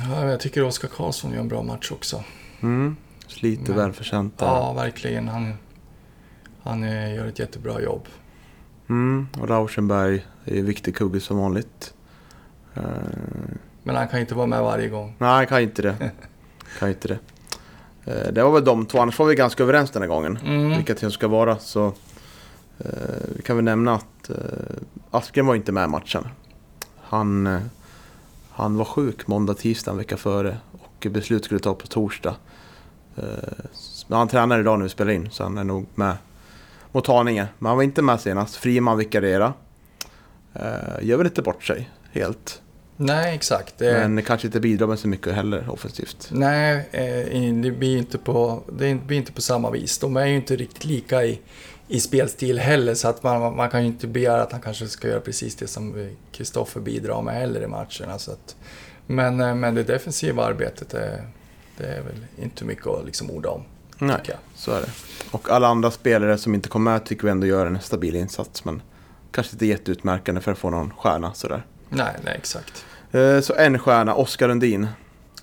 Ja, 0.09 0.25
jag 0.29 0.39
tycker 0.39 0.63
Oskar 0.63 0.87
Karlsson 0.87 1.31
gör 1.31 1.39
en 1.39 1.47
bra 1.47 1.63
match 1.63 1.91
också. 1.91 2.23
Mm. 2.61 2.95
Men- 3.41 3.75
välförtjänt. 3.75 4.33
Ja, 4.37 4.73
verkligen. 4.73 5.27
Han, 5.27 5.53
han 6.63 6.83
eh, 6.83 7.15
gör 7.15 7.25
ett 7.25 7.39
jättebra 7.39 7.81
jobb. 7.81 8.07
Mm. 8.89 9.27
Och 9.41 9.49
Rauschenberg 9.49 10.25
är 10.51 10.55
ju 10.55 10.61
viktig 10.61 10.95
kugge 10.95 11.19
som 11.19 11.37
vanligt. 11.37 11.93
Eh, 12.73 12.83
Men 13.83 13.95
han 13.95 14.07
kan 14.07 14.19
inte 14.19 14.35
vara 14.35 14.47
med 14.47 14.61
varje 14.61 14.89
gång. 14.89 15.15
nej, 15.17 15.29
han 15.29 15.47
kan 15.47 15.61
inte 15.61 15.81
det. 15.81 16.11
kan 16.79 16.89
inte 16.89 17.07
det. 17.07 17.19
Eh, 18.05 18.31
det 18.33 18.43
var 18.43 18.51
väl 18.51 18.63
de 18.65 18.85
två, 18.85 18.99
annars 18.99 19.19
var 19.19 19.25
vi 19.25 19.35
ganska 19.35 19.63
överens 19.63 19.91
den 19.91 20.01
här 20.01 20.09
gången. 20.09 20.37
Mm. 20.45 20.69
Vilka 20.69 20.93
det 20.93 21.11
ska 21.11 21.27
vara. 21.27 21.57
Så 21.57 21.85
eh, 22.77 22.91
vi 23.35 23.41
kan 23.41 23.55
väl 23.55 23.65
nämna 23.65 23.95
att 23.95 24.29
Aspgren 25.11 25.45
var 25.45 25.55
inte 25.55 25.71
med 25.71 25.83
i 25.83 25.87
matchen. 25.87 26.27
Han, 27.01 27.59
han 28.49 28.77
var 28.77 28.85
sjuk 28.85 29.27
måndag, 29.27 29.53
tisdag 29.53 29.91
en 29.91 29.97
vecka 29.97 30.17
före. 30.17 30.57
Och 30.71 31.07
beslut 31.09 31.45
skulle 31.45 31.59
ta 31.59 31.73
på 31.73 31.87
torsdag. 31.87 32.35
Men 34.07 34.17
han 34.17 34.27
tränar 34.27 34.59
idag 34.59 34.79
när 34.79 34.83
vi 34.83 34.89
spelar 34.89 35.11
in, 35.11 35.29
så 35.31 35.43
han 35.43 35.57
är 35.57 35.63
nog 35.63 35.85
med 35.95 36.17
mot 36.91 37.07
Haninge. 37.07 37.47
Men 37.59 37.67
han 37.67 37.77
var 37.77 37.83
inte 37.83 38.01
med 38.01 38.19
senast. 38.19 38.55
Friman 38.55 38.97
vikarierade. 38.97 39.53
Eh, 40.53 41.05
gör 41.05 41.17
väl 41.17 41.27
inte 41.27 41.41
bort 41.41 41.63
sig 41.63 41.89
helt. 42.11 42.61
Nej, 43.01 43.35
exakt. 43.35 43.77
Det, 43.77 44.09
Men 44.09 44.23
kanske 44.23 44.47
inte 44.47 44.59
bidrar 44.59 44.87
med 44.87 44.99
så 44.99 45.07
mycket 45.07 45.33
heller 45.33 45.69
offensivt. 45.69 46.29
Nej, 46.31 46.89
eh, 46.91 47.53
det 47.53 47.71
blir 47.71 47.97
inte 47.97 48.17
på, 48.17 48.63
det 48.71 48.95
blir 48.95 49.17
inte 49.17 49.31
på 49.31 49.41
samma 49.41 49.71
vis. 49.71 49.97
De 49.97 50.17
är 50.17 50.25
ju 50.25 50.35
inte 50.35 50.55
riktigt 50.55 50.85
lika 50.85 51.23
i, 51.23 51.39
i 51.87 51.99
spelstil 51.99 52.59
heller, 52.59 52.93
så 52.93 53.07
att 53.07 53.23
man, 53.23 53.55
man 53.55 53.69
kan 53.69 53.81
ju 53.81 53.87
inte 53.87 54.07
begära 54.07 54.43
att 54.43 54.51
han 54.51 54.61
kanske 54.61 54.87
ska 54.87 55.07
göra 55.07 55.19
precis 55.19 55.55
det 55.55 55.67
som 55.67 56.09
Kristoffer 56.31 56.79
bidrar 56.79 57.21
med 57.21 57.35
heller 57.35 57.61
i 57.61 57.67
matcherna. 57.67 58.19
Så 58.19 58.31
att, 58.31 58.55
men, 59.07 59.39
eh, 59.39 59.55
men 59.55 59.75
det 59.75 59.83
defensiva 59.83 60.45
arbetet, 60.45 60.89
det, 60.89 61.23
det 61.77 61.85
är 61.85 62.01
väl 62.01 62.25
inte 62.41 62.65
mycket 62.65 62.87
att 62.87 63.05
liksom 63.05 63.31
orda 63.31 63.49
om. 63.49 63.63
Nej, 63.97 64.21
så 64.55 64.71
är 64.71 64.81
det. 64.81 64.89
Och 65.31 65.49
alla 65.49 65.67
andra 65.67 65.91
spelare 65.91 66.37
som 66.37 66.55
inte 66.55 66.69
kom 66.69 66.83
med 66.83 67.05
tycker 67.05 67.23
vi 67.23 67.31
ändå 67.31 67.47
gör 67.47 67.65
en 67.65 67.79
stabil 67.79 68.15
insats. 68.15 68.65
Men 68.65 68.81
kanske 69.31 69.53
inte 69.55 69.65
jätteutmärkande 69.65 70.41
för 70.41 70.51
att 70.51 70.57
få 70.57 70.69
någon 70.69 70.93
stjärna 70.97 71.33
sådär. 71.33 71.65
Nej, 71.89 72.15
nej, 72.23 72.35
exakt. 72.37 72.85
Eh, 73.11 73.39
Så 73.39 73.55
en 73.55 73.79
stjärna, 73.79 74.13
Oskar 74.15 74.47
Lundin. 74.47 74.87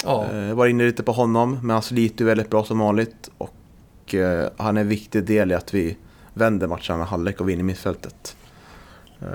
Ja, 0.05 0.27
Eh, 0.33 0.39
Jag 0.39 0.55
var 0.55 0.67
inne 0.67 0.85
lite 0.85 1.03
på 1.03 1.13
honom, 1.13 1.59
men 1.63 1.71
han 1.71 1.83
sliter 1.83 2.21
ju 2.21 2.27
väldigt 2.27 2.51
bra 2.51 2.65
som 2.65 2.79
vanligt. 2.79 3.31
Och 3.39 4.15
eh, 4.15 4.49
han 4.57 4.77
är 4.77 4.81
en 4.81 4.89
viktig 4.89 5.25
del 5.25 5.51
i 5.53 5.55
att 5.55 5.75
vi 5.75 5.97
vänder 6.35 6.67
matcherna 6.67 6.97
med 6.99 7.07
halvlek 7.07 7.41
och 7.41 7.49
vinner 7.49 7.63
mittfältet. 7.63 8.37
Eh, 9.23 9.27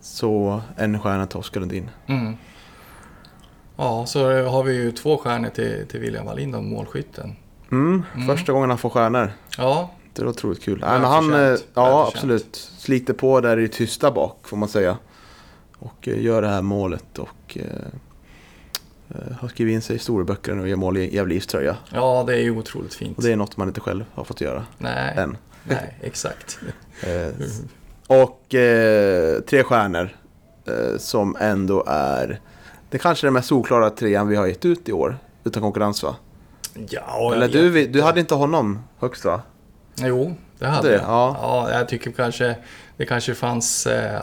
Så 0.00 0.60
en 0.76 0.98
stjärna 1.00 1.26
till 1.26 1.38
Oskar 1.38 1.60
Lundin. 1.60 1.90
mm. 2.06 2.34
ja 3.76 4.06
så 4.06 4.42
har 4.48 4.62
vi 4.62 4.72
ju 4.74 4.92
två 4.92 5.16
stjärnor 5.18 5.48
till, 5.48 5.86
till 5.88 6.00
William 6.00 6.26
Wallin, 6.26 6.68
målskytten. 6.70 7.36
Mm, 7.72 8.02
Mm. 8.14 8.26
Första 8.36 8.52
gången 8.52 8.68
han 8.70 8.78
får 8.78 8.90
stjärnor. 8.90 9.32
Ja, 9.58 9.90
Det 10.14 10.22
var 10.22 10.30
otroligt 10.30 10.62
kul. 10.62 10.78
Nej, 10.80 11.00
men 11.00 11.10
han, 11.10 11.32
eh, 11.34 11.38
ja 11.38 11.46
Välförtjänt. 11.48 12.14
absolut. 12.14 12.56
Sliter 12.78 13.12
på 13.14 13.40
där 13.40 13.58
i 13.58 13.68
tysta 13.68 14.10
bak 14.10 14.38
får 14.48 14.56
man 14.56 14.68
säga. 14.68 14.98
Och 15.78 16.08
eh, 16.08 16.22
gör 16.22 16.42
det 16.42 16.48
här 16.48 16.62
målet 16.62 17.18
och 17.18 17.58
eh, 17.58 17.64
eh, 19.08 19.36
har 19.40 19.48
skrivit 19.48 19.74
in 19.74 19.82
sig 19.82 19.94
i 19.94 19.98
historieböckerna 19.98 20.62
och 20.62 20.68
gör 20.68 20.76
mål 20.76 20.96
i 20.96 21.14
Gävle 21.14 21.40
tröja. 21.40 21.76
ja, 21.92 22.24
det 22.26 22.34
är 22.34 22.40
ju 22.42 22.58
otroligt 22.58 22.94
fint. 22.94 23.16
Och 23.16 23.22
det 23.22 23.32
är 23.32 23.36
något 23.36 23.56
man 23.56 23.68
inte 23.68 23.80
själv 23.80 24.04
har 24.14 24.24
fått 24.24 24.40
göra 24.40 24.66
Nej, 24.78 25.14
än. 25.16 25.36
nej, 25.64 25.98
exakt. 26.00 26.58
Eh, 27.06 27.34
och 28.06 28.54
eh, 28.54 29.40
tre 29.40 29.62
stjärnor 29.64 30.16
som 30.98 31.36
ändå 31.40 31.84
är 31.86 32.40
det 32.90 32.98
kanske 32.98 33.24
är 33.24 33.26
den 33.26 33.34
mest 33.34 33.48
solklara 33.48 33.90
trean 33.90 34.28
vi 34.28 34.36
har 34.36 34.46
gett 34.46 34.64
ut 34.64 34.88
i 34.88 34.92
år. 34.92 35.18
Utan 35.44 35.62
konkurrens 35.62 36.02
va? 36.02 36.16
Ja, 36.88 37.32
Eller 37.34 37.48
du, 37.48 37.86
du 37.86 38.02
hade 38.02 38.20
inte 38.20 38.34
honom 38.34 38.78
högst 38.98 39.24
va? 39.24 39.42
Jo, 39.96 40.34
det 40.58 40.66
hade 40.66 40.88
Det, 40.88 40.94
jag. 40.94 41.02
ja. 41.02 41.36
Ja. 41.42 41.78
jag 41.78 41.88
tycker 41.88 42.10
kanske 42.12 42.56
det 42.96 43.06
kanske 43.06 43.34
fanns 43.34 43.86
eh, 43.86 44.20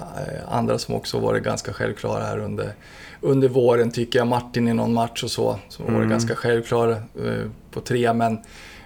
andra 0.49 0.77
som 0.79 0.95
också 0.95 1.19
varit 1.19 1.43
ganska 1.43 1.73
självklara 1.73 2.23
här 2.23 2.38
under, 2.39 2.73
under 3.21 3.47
våren. 3.49 3.91
Tycker 3.91 4.19
jag 4.19 4.27
Martin 4.27 4.67
i 4.67 4.73
någon 4.73 4.93
match 4.93 5.23
och 5.23 5.32
så, 5.32 5.60
det 5.77 5.84
Mm. 5.88 6.10
ganska 6.10 6.36
självklara 6.36 6.91
eh, 6.91 7.45
på 7.71 7.82
tre. 7.82 8.13
Men, 8.13 8.38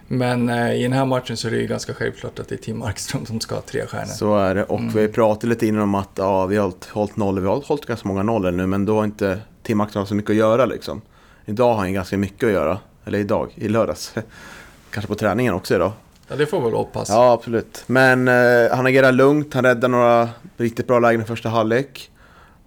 Men 0.07 0.49
eh, 0.49 0.73
i 0.73 0.83
den 0.83 0.93
här 0.93 1.05
matchen 1.05 1.37
så 1.37 1.47
är 1.47 1.51
det 1.51 1.57
ju 1.57 1.67
ganska 1.67 1.93
självklart 1.93 2.39
att 2.39 2.47
det 2.47 2.55
är 2.55 2.57
Tim 2.59 2.79
Markström 2.79 3.25
som 3.25 3.39
ska 3.39 3.55
ha 3.55 3.61
tre 3.61 3.85
stjärnor. 3.85 4.05
Så 4.05 4.37
är 4.37 4.55
det. 4.55 4.63
Och 4.63 4.79
Mm. 4.79 4.93
vi 4.93 5.07
pratat 5.07 5.43
lite 5.43 5.67
innan 5.67 5.81
om 5.81 5.95
att 5.95 6.09
ja, 6.15 6.45
vi 6.45 6.55
har 6.55 6.63
hållit, 6.63 6.85
hållit 6.85 7.15
noll. 7.17 7.39
Vi 7.39 7.47
har 7.47 7.61
hållit 7.65 7.85
ganska 7.85 8.07
många 8.07 8.23
nollor 8.23 8.51
nu, 8.51 8.67
men 8.67 8.85
då 8.85 8.95
har 8.95 9.03
inte 9.03 9.39
Tim 9.63 9.81
Axelsson 9.81 10.07
så 10.07 10.15
mycket 10.15 10.29
att 10.31 10.35
göra 10.37 10.65
liksom. 10.65 11.01
Idag 11.45 11.67
har 11.73 11.75
han 11.79 11.93
ganska 11.93 12.17
mycket 12.17 12.47
att 12.47 12.53
göra. 12.53 12.77
Eller 13.05 13.19
idag, 13.19 13.49
i 13.55 13.67
lördags. 13.67 14.15
Kanske 14.91 15.07
på 15.07 15.15
träningen 15.15 15.53
också 15.53 15.75
idag. 15.75 15.91
Ja, 16.27 16.35
det 16.35 16.45
får 16.45 16.59
vi 16.59 16.65
väl 16.65 16.73
hoppas. 16.73 17.09
Ja, 17.09 17.33
absolut. 17.33 17.83
Men 17.87 18.27
eh, 18.27 18.75
han 18.75 18.85
agerar 18.85 19.11
lugnt, 19.11 19.53
han 19.53 19.63
räddar 19.63 19.87
några 19.89 20.29
riktigt 20.57 20.87
bra 20.87 20.99
lägen 20.99 21.21
i 21.21 21.25
första 21.25 21.49
halvlek. 21.49 22.11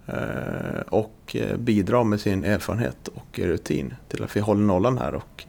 Eh, 0.06 0.80
och 0.88 1.36
eh, 1.36 1.56
bidrar 1.56 2.04
med 2.04 2.20
sin 2.20 2.44
erfarenhet 2.44 3.08
och 3.08 3.38
rutin 3.38 3.94
till 4.08 4.24
att 4.24 4.36
vi 4.36 4.40
håller 4.40 4.62
nollan 4.62 4.98
här. 4.98 5.14
Och 5.14 5.44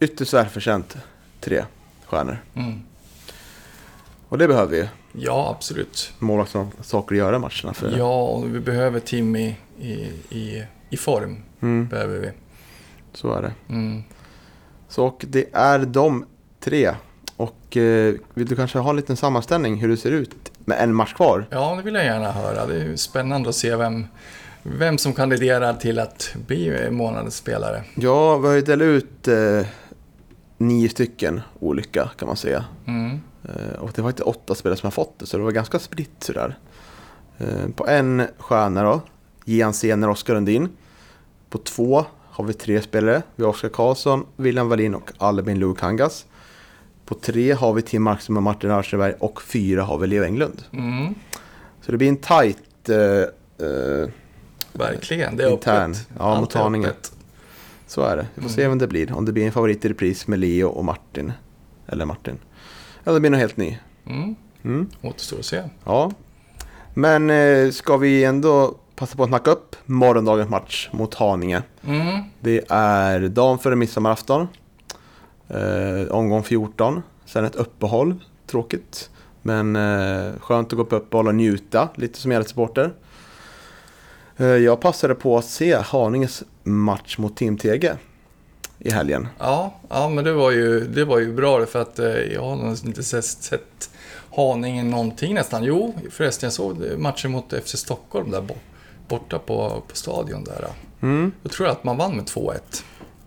ytterst 0.00 0.34
välförtjänt 0.34 0.96
tre 1.40 1.64
stjärnor. 2.06 2.38
Mm. 2.54 2.80
Och 4.28 4.38
det 4.38 4.48
behöver 4.48 4.70
vi 4.70 4.76
ju. 4.76 4.86
Ja, 5.12 5.54
absolut. 5.56 6.12
Målvakt 6.18 6.54
har 6.54 6.66
saker 6.82 7.14
att 7.14 7.18
göra 7.18 7.36
i 7.36 7.38
matcherna. 7.38 7.74
För 7.74 7.98
Ja, 7.98 8.22
och 8.22 8.54
vi 8.54 8.60
behöver 8.60 9.00
Tim 9.00 9.36
i, 9.36 9.56
i, 9.80 9.92
i, 10.30 10.64
i 10.90 10.96
form. 10.96 11.42
Mm, 11.60 11.88
Behöver 11.88 12.18
vi. 12.18 12.30
så 13.12 13.32
är 13.32 13.42
det. 13.42 13.52
Mm. 13.68 14.02
Så 14.88 15.06
och 15.06 15.24
det 15.28 15.44
är 15.52 15.78
de 15.78 16.24
tre. 16.64 16.94
Och 17.36 17.76
eh, 17.76 18.14
vill 18.34 18.46
du 18.46 18.56
kanske 18.56 18.78
ha 18.78 18.90
en 18.90 18.96
liten 18.96 19.16
sammanställning 19.16 19.76
hur 19.76 19.88
det 19.88 19.96
ser 19.96 20.10
ut 20.10 20.52
med 20.58 20.78
en 20.80 20.94
match 20.94 21.14
kvar? 21.14 21.46
Ja, 21.50 21.74
det 21.76 21.82
vill 21.82 21.94
jag 21.94 22.04
gärna 22.04 22.32
höra. 22.32 22.66
Det 22.66 22.82
är 22.82 22.96
spännande 22.96 23.48
att 23.48 23.54
se 23.54 23.76
vem, 23.76 24.06
vem 24.62 24.98
som 24.98 25.12
kandiderar 25.12 25.74
till 25.74 25.98
att 25.98 26.34
bli 26.46 26.90
månadens 26.90 27.36
spelare. 27.36 27.84
Ja, 27.94 28.38
vi 28.38 28.48
har 28.48 28.54
ju 28.54 28.60
delat 28.60 28.86
ut 28.86 29.28
eh, 29.28 29.66
nio 30.58 30.88
stycken 30.88 31.40
olika 31.60 32.10
kan 32.18 32.28
man 32.28 32.36
säga. 32.36 32.64
Mm. 32.86 33.20
Eh, 33.44 33.78
och 33.78 33.90
det 33.94 34.02
var 34.02 34.10
inte 34.10 34.22
åtta 34.22 34.54
spelare 34.54 34.76
som 34.76 34.86
har 34.86 34.90
fått 34.90 35.18
det, 35.18 35.26
så 35.26 35.36
det 35.36 35.42
var 35.42 35.50
ganska 35.50 35.78
spritt 35.78 36.24
sådär. 36.24 36.58
Eh, 37.38 37.68
på 37.76 37.86
en 37.86 38.26
stjärna 38.38 38.82
då, 38.82 39.00
Gian 39.44 39.74
Sener 39.74 40.08
och 40.08 40.12
Oskar 40.12 40.34
Lundin. 40.34 40.68
På 41.50 41.58
två 41.58 42.04
har 42.30 42.44
vi 42.44 42.52
tre 42.52 42.82
spelare. 42.82 43.22
Vi 43.36 43.44
har 43.44 43.50
Oskar 43.50 43.68
Karlsson, 43.68 44.26
William 44.36 44.68
Wallin 44.68 44.94
och 44.94 45.12
Albin 45.18 45.58
Lukangas. 45.58 46.26
På 47.12 47.18
tre 47.18 47.52
har 47.52 47.72
vi 47.72 47.82
Tim 47.82 48.02
Markström 48.02 48.36
och 48.36 48.42
Martin 48.42 48.70
Arsenberg 48.70 49.14
och 49.18 49.42
fyra 49.42 49.82
har 49.82 49.98
vi 49.98 50.06
Leo 50.06 50.24
Englund. 50.24 50.62
Mm. 50.72 51.14
Så 51.80 51.92
det 51.92 51.98
blir 51.98 52.08
en 52.08 52.16
tight 52.16 52.88
eh, 52.88 52.96
eh, 53.66 54.08
Verkligen, 54.72 55.36
det 55.36 55.44
är 55.44 55.50
Intern. 55.50 55.90
öppet. 55.92 56.08
Ja, 56.18 56.24
Allt 56.24 56.40
mot 56.40 56.54
är 56.54 56.58
Haninge. 56.58 56.86
öppet. 56.88 57.12
Så 57.86 58.02
är 58.02 58.16
det. 58.16 58.26
Vi 58.34 58.42
får 58.42 58.48
se 58.48 58.60
Mm. 58.60 58.70
vem 58.70 58.78
det 58.78 58.86
blir. 58.86 59.12
Om 59.12 59.24
det 59.24 59.32
blir 59.32 59.46
en 59.46 59.52
favorit 59.52 59.84
i 59.84 59.88
repris 59.88 60.26
med 60.26 60.38
Leo 60.38 60.68
och 60.68 60.84
Martin. 60.84 61.32
Eller 61.86 62.04
Martin. 62.04 62.38
Eller 63.04 63.14
det 63.14 63.20
blir 63.20 63.30
något 63.30 63.40
helt 63.40 63.56
ny. 63.56 63.78
Mm. 64.06 64.34
Mm. 64.64 64.88
Återstår 65.02 65.38
att 65.38 65.44
se. 65.44 65.62
Ja. 65.84 66.12
Men 66.94 67.30
eh, 67.30 67.70
ska 67.70 67.96
vi 67.96 68.24
ändå 68.24 68.74
passa 68.96 69.16
på 69.16 69.22
att 69.22 69.28
snacka 69.28 69.50
upp 69.50 69.76
morgondagens 69.86 70.50
match 70.50 70.88
mot 70.92 71.14
Haninge. 71.14 71.62
Mm. 71.86 72.22
Det 72.40 72.64
är 72.68 73.20
dagen 73.28 73.58
före 73.58 73.76
midsommarafton. 73.76 74.48
Eh, 75.48 76.10
omgång 76.10 76.42
14. 76.42 77.02
Sen 77.26 77.44
ett 77.44 77.54
uppehåll. 77.56 78.14
Tråkigt. 78.46 79.10
Men 79.42 79.76
eh, 79.76 80.32
skönt 80.40 80.72
att 80.72 80.76
gå 80.76 80.84
på 80.84 80.96
uppehåll 80.96 81.28
och 81.28 81.34
njuta. 81.34 81.88
Lite 81.94 82.18
som 82.18 82.44
supporter. 82.44 82.92
Eh, 84.36 84.46
jag 84.46 84.80
passade 84.80 85.14
på 85.14 85.38
att 85.38 85.44
se 85.44 85.74
Haninges 85.74 86.42
match 86.62 87.18
mot 87.18 87.36
Team 87.36 87.56
Tege 87.58 87.96
i 88.78 88.90
helgen. 88.90 89.28
Ja, 89.38 89.74
ja, 89.88 90.08
men 90.08 90.24
det 90.24 90.32
var 90.32 90.50
ju, 90.50 90.80
det 90.80 91.04
var 91.04 91.18
ju 91.18 91.32
bra 91.32 91.58
det, 91.58 91.66
för 91.66 91.82
att 91.82 91.98
eh, 91.98 92.06
jag 92.06 92.42
har 92.42 92.56
nog 92.56 92.76
inte 92.84 93.02
sett, 93.02 93.24
sett 93.24 93.90
Haninge 94.36 94.82
någonting 94.82 95.34
nästan. 95.34 95.64
Jo, 95.64 95.94
förresten 96.10 96.46
jag 96.46 96.52
såg 96.52 96.98
matchen 96.98 97.30
mot 97.30 97.52
FC 97.64 97.76
Stockholm 97.76 98.30
där 98.30 98.40
bo- 98.40 98.54
borta 99.08 99.38
på, 99.38 99.82
på 99.88 99.96
stadion 99.96 100.44
där. 100.44 100.66
Mm. 101.00 101.32
Jag 101.42 101.52
tror 101.52 101.68
att 101.68 101.84
man 101.84 101.96
vann 101.96 102.16
med 102.16 102.24
2-1. 102.24 102.58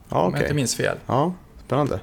Ja, 0.09 0.21
Om 0.21 0.27
okej. 0.27 0.39
jag 0.39 0.41
inte 0.45 0.53
minns 0.55 0.75
fel. 0.75 0.97
Ja, 1.07 1.33
spännande. 1.65 1.95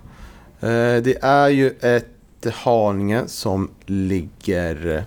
Eh, 0.60 1.02
det 1.02 1.16
är 1.22 1.48
ju 1.48 1.70
ett 1.80 2.06
Haninge 2.50 3.28
som 3.28 3.70
ligger 3.86 5.04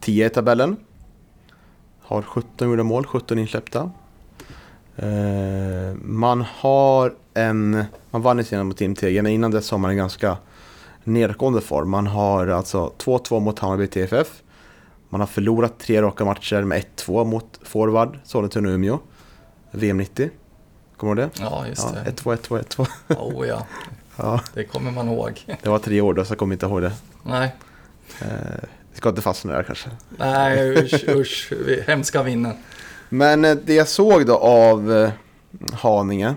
10 0.00 0.26
i 0.26 0.30
tabellen. 0.30 0.76
Har 2.02 2.22
17 2.22 2.70
gjorda 2.70 2.82
mål, 2.82 3.06
17 3.06 3.38
insläppta. 3.38 3.90
Eh, 4.96 5.94
man 6.02 6.44
har 6.48 7.14
en... 7.34 7.84
Man 8.10 8.22
vann 8.22 8.40
i 8.40 8.44
serien 8.44 8.66
mot 8.66 8.76
Tim 8.76 8.94
Tegen, 8.94 9.22
men 9.22 9.32
innan 9.32 9.50
dess 9.50 9.70
har 9.70 9.78
man 9.78 9.90
en 9.90 9.96
ganska 9.96 10.36
nedåtgående 11.04 11.60
form. 11.60 11.90
Man 11.90 12.06
har 12.06 12.46
alltså 12.46 12.92
2-2 12.98 13.40
mot 13.40 13.58
Hammarby 13.58 13.86
TFF. 13.86 14.42
Man 15.08 15.20
har 15.20 15.26
förlorat 15.26 15.78
tre 15.78 16.02
raka 16.02 16.24
matcher 16.24 16.62
med 16.62 16.84
1-2 16.96 17.24
mot 17.24 17.60
forward 17.62 18.18
Sollentuna 18.24 18.70
Umeå. 18.70 18.98
VM 19.70 19.96
90. 19.96 20.30
Kommer 20.96 21.14
du 21.14 21.22
ihåg 21.22 21.30
det? 21.34 21.42
Ja, 21.42 21.66
just 21.66 21.94
det. 21.94 22.10
1-2, 22.10 22.36
1-2, 22.36 22.86
1-2. 23.08 23.16
Oh, 23.18 23.46
ja, 23.48 23.66
Ja, 24.16 24.40
det 24.54 24.64
kommer 24.64 24.90
man 24.90 25.08
ihåg. 25.08 25.44
det 25.62 25.68
var 25.68 25.78
tre 25.78 26.00
år 26.00 26.14
då, 26.14 26.24
så 26.24 26.32
jag 26.32 26.38
kommer 26.38 26.54
inte 26.54 26.66
ihåg 26.66 26.82
det. 26.82 26.92
Nej, 27.22 27.54
Eh, 28.20 28.26
vi 28.92 28.96
ska 28.98 29.08
inte 29.08 29.22
fastna 29.22 29.52
där 29.52 29.62
kanske. 29.62 29.88
nej 30.18 30.78
usch, 30.84 31.04
usch. 31.08 31.52
Hemska 31.86 32.22
minnen. 32.22 32.56
Men 33.08 33.44
eh, 33.44 33.54
det 33.64 33.74
jag 33.74 33.88
såg 33.88 34.26
då 34.26 34.36
av 34.38 34.92
eh, 34.92 35.10
Haninge 35.72 36.34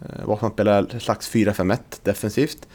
eh, 0.00 0.24
var 0.24 0.34
att 0.34 0.40
man 0.42 0.50
spelar 0.50 0.98
slags 0.98 1.30
4-5-1 1.30 1.78
defensivt. 2.02 2.68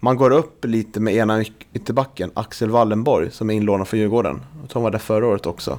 Man 0.00 0.16
går 0.16 0.30
upp 0.30 0.64
lite 0.64 1.00
med 1.00 1.14
ena 1.14 1.40
yt- 1.42 1.66
ytterbacken, 1.72 2.30
Axel 2.34 2.70
Wallenborg, 2.70 3.30
som 3.30 3.50
är 3.50 3.54
inlånad 3.54 3.88
från 3.88 4.00
Djurgården. 4.00 4.40
Jag 4.60 4.70
tror 4.70 4.80
han 4.80 4.82
var 4.82 4.90
där 4.90 4.98
förra 4.98 5.26
året 5.26 5.46
också. 5.46 5.78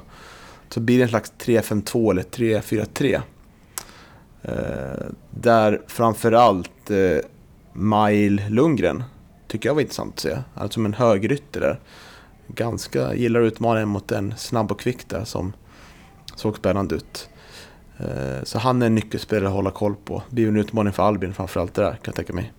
Så 0.68 0.80
blir 0.80 0.96
det 0.98 1.02
en 1.04 1.08
slags 1.08 1.32
3-5-2 1.38 2.10
eller 2.10 2.22
3-4-3. 2.22 3.20
Eh, 4.42 5.06
där 5.30 5.80
framförallt 5.86 6.90
eh, 6.90 7.18
Mail 7.72 8.42
Lundgren 8.48 9.04
tycker 9.48 9.68
jag 9.68 9.74
var 9.74 9.80
intressant 9.80 10.14
att 10.14 10.20
se. 10.20 10.38
Alltså 10.54 10.74
som 10.74 10.86
en 10.86 10.94
högerytter 10.94 11.60
där. 11.60 11.80
Ganska 12.48 13.14
gillar 13.14 13.40
utmaningen 13.40 13.88
mot 13.88 14.12
en 14.12 14.34
snabb 14.36 14.72
och 14.72 14.80
kvick 14.80 15.08
där 15.08 15.24
som 15.24 15.52
såg 16.36 16.56
spännande 16.56 16.94
ut. 16.94 17.28
Eh, 17.98 18.42
Så 18.44 18.58
han 18.58 18.82
är 18.82 18.86
en 18.86 18.94
nyckelspelare 18.94 19.48
att 19.48 19.54
hålla 19.54 19.70
koll 19.70 19.94
på. 20.04 20.22
Blir 20.30 20.48
en 20.48 20.56
utmaning 20.56 20.92
för 20.92 21.02
Albin 21.02 21.34
framförallt 21.34 21.74
det 21.74 21.82
där 21.82 21.90
kan 21.90 22.00
jag 22.04 22.14
tänka 22.14 22.32
mig. 22.32 22.52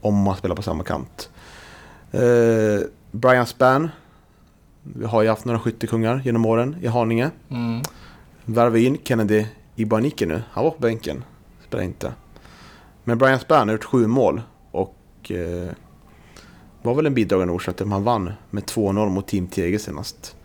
Om 0.00 0.14
man 0.22 0.36
spelar 0.36 0.54
på 0.56 0.62
samma 0.62 0.84
kant. 0.84 1.30
Eh, 2.12 2.80
Brian 3.12 3.46
Spann. 3.46 3.88
Vi 4.82 5.04
har 5.06 5.22
ju 5.22 5.28
haft 5.28 5.44
några 5.44 5.60
skyttekungar 5.60 6.22
genom 6.24 6.46
åren 6.46 6.76
i 6.82 6.86
Haninge. 6.86 7.30
Mm. 7.50 7.82
Värvar 8.44 8.76
in 8.76 8.98
Kennedy 9.04 9.46
Ibanike 9.76 10.26
nu. 10.26 10.42
Han 10.50 10.64
var 10.64 10.70
på 10.70 10.80
bänken. 10.80 11.24
Spelar 11.66 11.84
inte. 11.84 12.12
Men 13.04 13.18
Brian 13.18 13.40
Spann 13.40 13.68
har 13.68 13.74
gjort 13.74 13.84
sju 13.84 14.06
mål. 14.06 14.42
Och 14.70 15.30
eh, 15.30 15.70
var 16.82 16.94
väl 16.94 17.06
en 17.06 17.14
bidragande 17.14 17.54
orsak 17.54 17.76
till 17.76 17.84
att 17.84 17.88
man 17.88 18.04
vann 18.04 18.32
med 18.50 18.64
2-0 18.64 19.08
mot 19.08 19.28
Team 19.28 19.46
Tege 19.46 19.78
senast. 19.78 20.36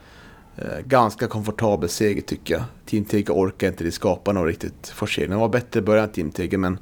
Eh, 0.55 0.79
ganska 0.85 1.27
komfortabel 1.27 1.89
seger 1.89 2.21
tycker 2.21 2.53
jag. 2.53 2.63
Team 2.85 3.05
Tege 3.05 3.31
orkar 3.31 3.67
inte 3.67 3.83
det 3.83 3.91
skapa 3.91 4.31
någon 4.31 4.45
riktigt 4.45 4.87
forcering. 4.87 5.29
Det 5.29 5.35
var 5.35 5.49
bättre 5.49 5.79
i 5.79 5.83
början 5.83 6.09
Team 6.09 6.31
Tege, 6.31 6.57
men 6.57 6.79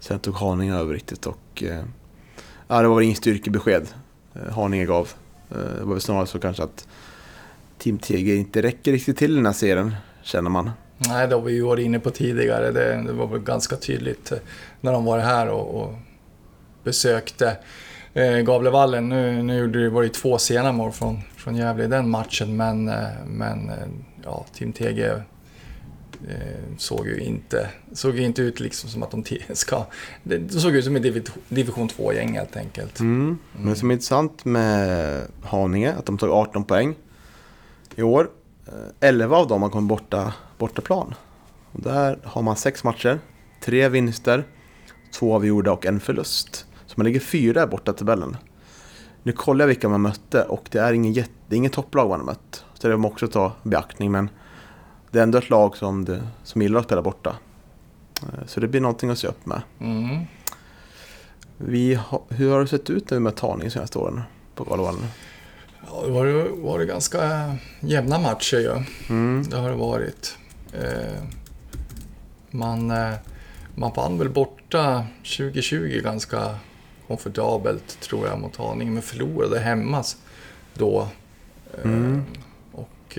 sen 0.00 0.18
tog 0.18 0.34
Haninge 0.34 0.74
över 0.74 0.94
riktigt 0.94 1.26
och 1.26 1.62
eh, 1.62 1.84
ja, 2.68 2.82
det 2.82 2.88
var 2.88 2.94
väl 2.94 3.04
ingen 3.04 3.16
styrkebesked 3.16 3.86
eh, 4.34 4.52
Haninge 4.52 4.84
gav. 4.84 5.08
Eh, 5.50 5.56
det 5.56 5.84
var 5.84 5.92
väl 5.92 6.00
snarare 6.00 6.26
så 6.26 6.38
kanske 6.38 6.62
att 6.62 6.88
Team 7.78 7.98
Tege 7.98 8.34
inte 8.34 8.62
räcker 8.62 8.92
riktigt 8.92 9.16
till 9.16 9.34
den 9.34 9.46
här 9.46 9.52
serien 9.52 9.94
känner 10.22 10.50
man. 10.50 10.70
Nej, 10.98 11.28
det 11.28 11.34
har 11.34 11.42
vi 11.42 11.52
ju 11.52 11.62
varit 11.62 11.84
inne 11.84 11.98
på 11.98 12.10
tidigare. 12.10 12.70
Det, 12.70 13.02
det 13.06 13.12
var 13.12 13.26
väl 13.26 13.40
ganska 13.40 13.76
tydligt 13.76 14.32
eh, 14.32 14.38
när 14.80 14.92
de 14.92 15.04
var 15.04 15.18
här 15.18 15.48
och, 15.48 15.82
och 15.82 15.94
besökte 16.84 17.56
eh, 18.14 18.38
Gavlevallen. 18.38 19.08
Nu, 19.08 19.42
nu 19.42 19.88
var 19.88 20.02
det 20.02 20.06
ju 20.06 20.12
två 20.12 20.38
sena 20.38 20.72
mål 20.72 20.92
från, 20.92 21.20
från 21.36 21.56
Gävle 21.56 21.84
i 21.84 21.86
den 21.86 22.10
matchen, 22.10 22.56
men, 22.56 22.88
eh, 22.88 23.06
men 23.26 23.68
eh, 23.70 23.88
ja, 24.24 24.44
Team 24.54 24.72
TG 24.72 25.00
eh, 25.02 25.18
såg 26.78 27.06
ju 27.06 27.20
inte, 27.20 27.68
såg 27.92 28.16
ju 28.16 28.22
inte 28.22 28.42
ut 28.42 28.60
liksom 28.60 28.90
som 28.90 29.02
att 29.02 29.10
de 29.10 29.24
ska... 29.52 29.84
Det 30.22 30.50
såg 30.50 30.76
ut 30.76 30.84
som 30.84 30.96
ett 30.96 31.02
divi- 31.02 31.30
division 31.48 31.88
2-gäng 31.88 32.34
helt 32.34 32.56
enkelt. 32.56 33.00
Mm. 33.00 33.38
Men 33.56 33.70
det 33.70 33.76
som 33.76 33.90
är 33.90 33.94
intressant 33.94 34.44
med 34.44 35.22
Haninge 35.44 35.94
att 35.98 36.06
de 36.06 36.18
tog 36.18 36.30
18 36.30 36.64
poäng 36.64 36.94
i 37.96 38.02
år. 38.02 38.30
Eh, 38.66 39.08
11 39.08 39.36
av 39.36 39.48
dem 39.48 39.62
har 39.62 39.68
kommit 39.70 39.88
borta, 39.88 40.32
bortaplan. 40.58 41.14
Där 41.72 42.18
har 42.24 42.42
man 42.42 42.56
sex 42.56 42.84
matcher, 42.84 43.18
tre 43.60 43.88
vinster, 43.88 44.44
två 45.12 45.34
avgjorda 45.34 45.72
och 45.72 45.86
en 45.86 46.00
förlust. 46.00 46.66
Så 46.86 46.94
man 46.96 47.06
ligger 47.06 47.20
fyra 47.20 47.66
borta 47.66 47.92
i 47.92 47.94
tabellen. 47.94 48.36
Nu 49.22 49.32
kollar 49.32 49.62
jag 49.62 49.68
vilka 49.68 49.88
man 49.88 50.00
mötte 50.00 50.42
och 50.42 50.68
det 50.70 50.78
är 50.78 50.92
ingen, 50.92 51.12
jätte, 51.12 51.30
det 51.48 51.54
är 51.54 51.56
ingen 51.56 51.70
topplag 51.70 52.08
man 52.08 52.18
har 52.20 52.26
mött. 52.26 52.64
Så 52.74 52.88
det 52.88 52.96
måste 52.96 53.02
man 53.02 53.12
också 53.12 53.28
ta 53.28 53.52
i 53.64 53.68
beaktning. 53.68 54.12
Men 54.12 54.30
det 55.10 55.18
är 55.18 55.22
ändå 55.22 55.38
ett 55.38 55.50
lag 55.50 55.76
som, 55.76 56.04
det, 56.04 56.22
som 56.44 56.62
gillar 56.62 56.80
att 56.80 56.86
spela 56.86 57.02
borta. 57.02 57.36
Eh, 58.22 58.46
Så 58.46 58.60
det 58.60 58.68
blir 58.68 58.80
någonting 58.80 59.10
att 59.10 59.18
se 59.18 59.26
upp 59.28 59.46
med. 59.46 59.62
Mm. 59.80 60.24
Vi 61.56 61.94
ha, 61.94 62.24
hur 62.28 62.50
har 62.52 62.60
det 62.60 62.66
sett 62.66 62.90
ut 62.90 63.10
nu 63.10 63.18
med 63.20 63.36
tagning 63.36 63.64
de 63.64 63.70
senaste 63.70 63.98
åren 63.98 64.20
på 64.54 64.64
Galovallen? 64.64 65.06
Ja, 65.86 66.02
det 66.06 66.10
var, 66.12 66.48
var 66.62 66.78
det 66.78 66.86
ganska 66.86 67.52
jämna 67.80 68.18
matcher 68.18 68.56
ju. 68.56 68.84
Mm. 69.08 69.42
Det 69.50 69.56
har 69.56 69.70
det 69.70 69.76
varit. 69.76 70.36
Eh, 70.72 71.22
man, 72.50 72.90
eh, 72.90 73.14
man 73.74 73.92
vann 73.96 74.18
väl 74.18 74.28
borta 74.28 75.04
2020 75.22 76.00
ganska 76.04 76.54
komfortabelt 77.06 78.00
tror 78.00 78.26
jag 78.26 78.40
mot 78.40 78.56
Haninge, 78.56 78.90
men 78.90 79.02
förlorade 79.02 79.58
hemma 79.58 80.04
då. 80.74 81.08
Eh, 81.74 81.84
Mm. 81.84 82.24
Och 82.72 83.18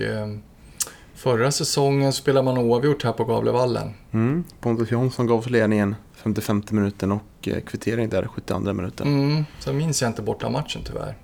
förra 1.14 1.50
säsongen 1.50 2.12
spelade 2.12 2.44
man 2.44 2.58
oavgjort 2.58 3.04
här 3.04 3.12
på 3.12 3.24
Gavlevallen. 3.24 3.94
Mm. 4.12 4.44
Pontus 4.60 4.90
Jonsson 4.90 5.26
gav 5.26 5.38
oss 5.38 5.50
ledningen 5.50 5.94
55 6.14 6.62
minuten 6.70 7.12
och 7.12 7.48
kvittering 7.66 8.08
där 8.08 8.26
72 8.26 8.72
minuten. 8.72 9.06
Mm, 9.06 9.44
så 9.58 9.72
minns 9.72 10.02
jag 10.02 10.10
inte 10.10 10.22
borta 10.22 10.50
matchen 10.50 10.82
tyvärr. 10.84 11.16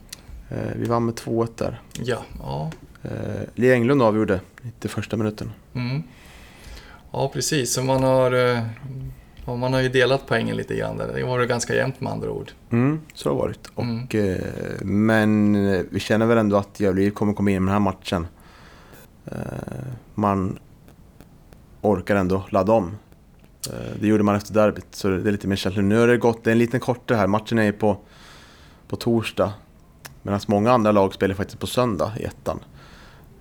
Vi 0.77 0.87
vann 0.87 1.05
med 1.05 1.15
2-1 1.15 1.49
där. 1.57 1.81
Ja, 2.03 2.23
ja. 2.39 2.71
Lee 3.55 3.73
Englund 3.73 4.03
avgjorde 4.03 4.41
91 4.63 5.13
minuten. 5.19 5.53
Mm. 5.75 6.03
Ja, 7.17 7.29
precis. 7.29 7.73
Så 7.73 7.83
man 7.83 8.03
har, 8.03 8.33
eh, 8.33 8.63
man 9.47 9.73
har 9.73 9.81
ju 9.81 9.89
delat 9.89 10.27
poängen 10.27 10.57
lite 10.57 10.77
grann 10.77 10.97
där. 10.97 11.13
Det 11.15 11.25
var 11.25 11.39
det 11.39 11.47
ganska 11.47 11.75
jämnt 11.75 12.01
med 12.01 12.13
andra 12.13 12.31
ord. 12.31 12.51
Mm, 12.71 13.01
så 13.15 13.29
har 13.29 13.37
det 13.37 13.43
varit. 13.43 13.71
Mm. 13.79 14.05
Och, 14.05 14.15
eh, 14.15 14.83
men 14.83 15.55
eh, 15.55 15.83
vi 15.91 16.01
känner 16.01 16.27
väl 16.27 16.39
ändå 16.39 16.57
att 16.57 16.81
Gävle 16.81 17.11
kommer 17.11 17.33
komma 17.33 17.51
in 17.51 17.65
med 17.65 17.75
den 17.75 17.83
här 17.83 17.91
matchen. 17.91 18.27
Man 20.15 20.59
orkar 21.81 22.17
ändå 22.17 22.45
ladda 22.51 22.73
om. 22.73 22.97
Det 24.01 24.07
gjorde 24.07 24.23
man 24.23 24.37
efter 24.37 24.55
derbyt, 24.55 24.95
så 24.95 25.09
det 25.09 25.29
är 25.29 25.33
lite 25.33 25.49
mer 25.49 25.57
känsligt. 25.57 25.85
Nu 25.85 25.99
har 25.99 26.09
det 26.09 26.17
gått, 26.17 26.45
det 26.45 26.51
är 26.51 26.53
en 26.53 26.59
liten 26.59 26.81
kortare 26.81 27.19
här. 27.19 27.27
Matchen 27.27 27.59
är 27.59 27.65
ju 27.65 27.73
på, 27.73 27.97
på 28.89 28.97
torsdag. 28.97 29.53
Medan 30.23 30.41
många 30.47 30.73
andra 30.73 30.93
lag 30.93 31.15
spelar 31.15 31.35
faktiskt 31.35 31.61
på 31.61 31.67
söndag 31.67 32.13
i 32.21 32.25
ettan. 32.25 32.61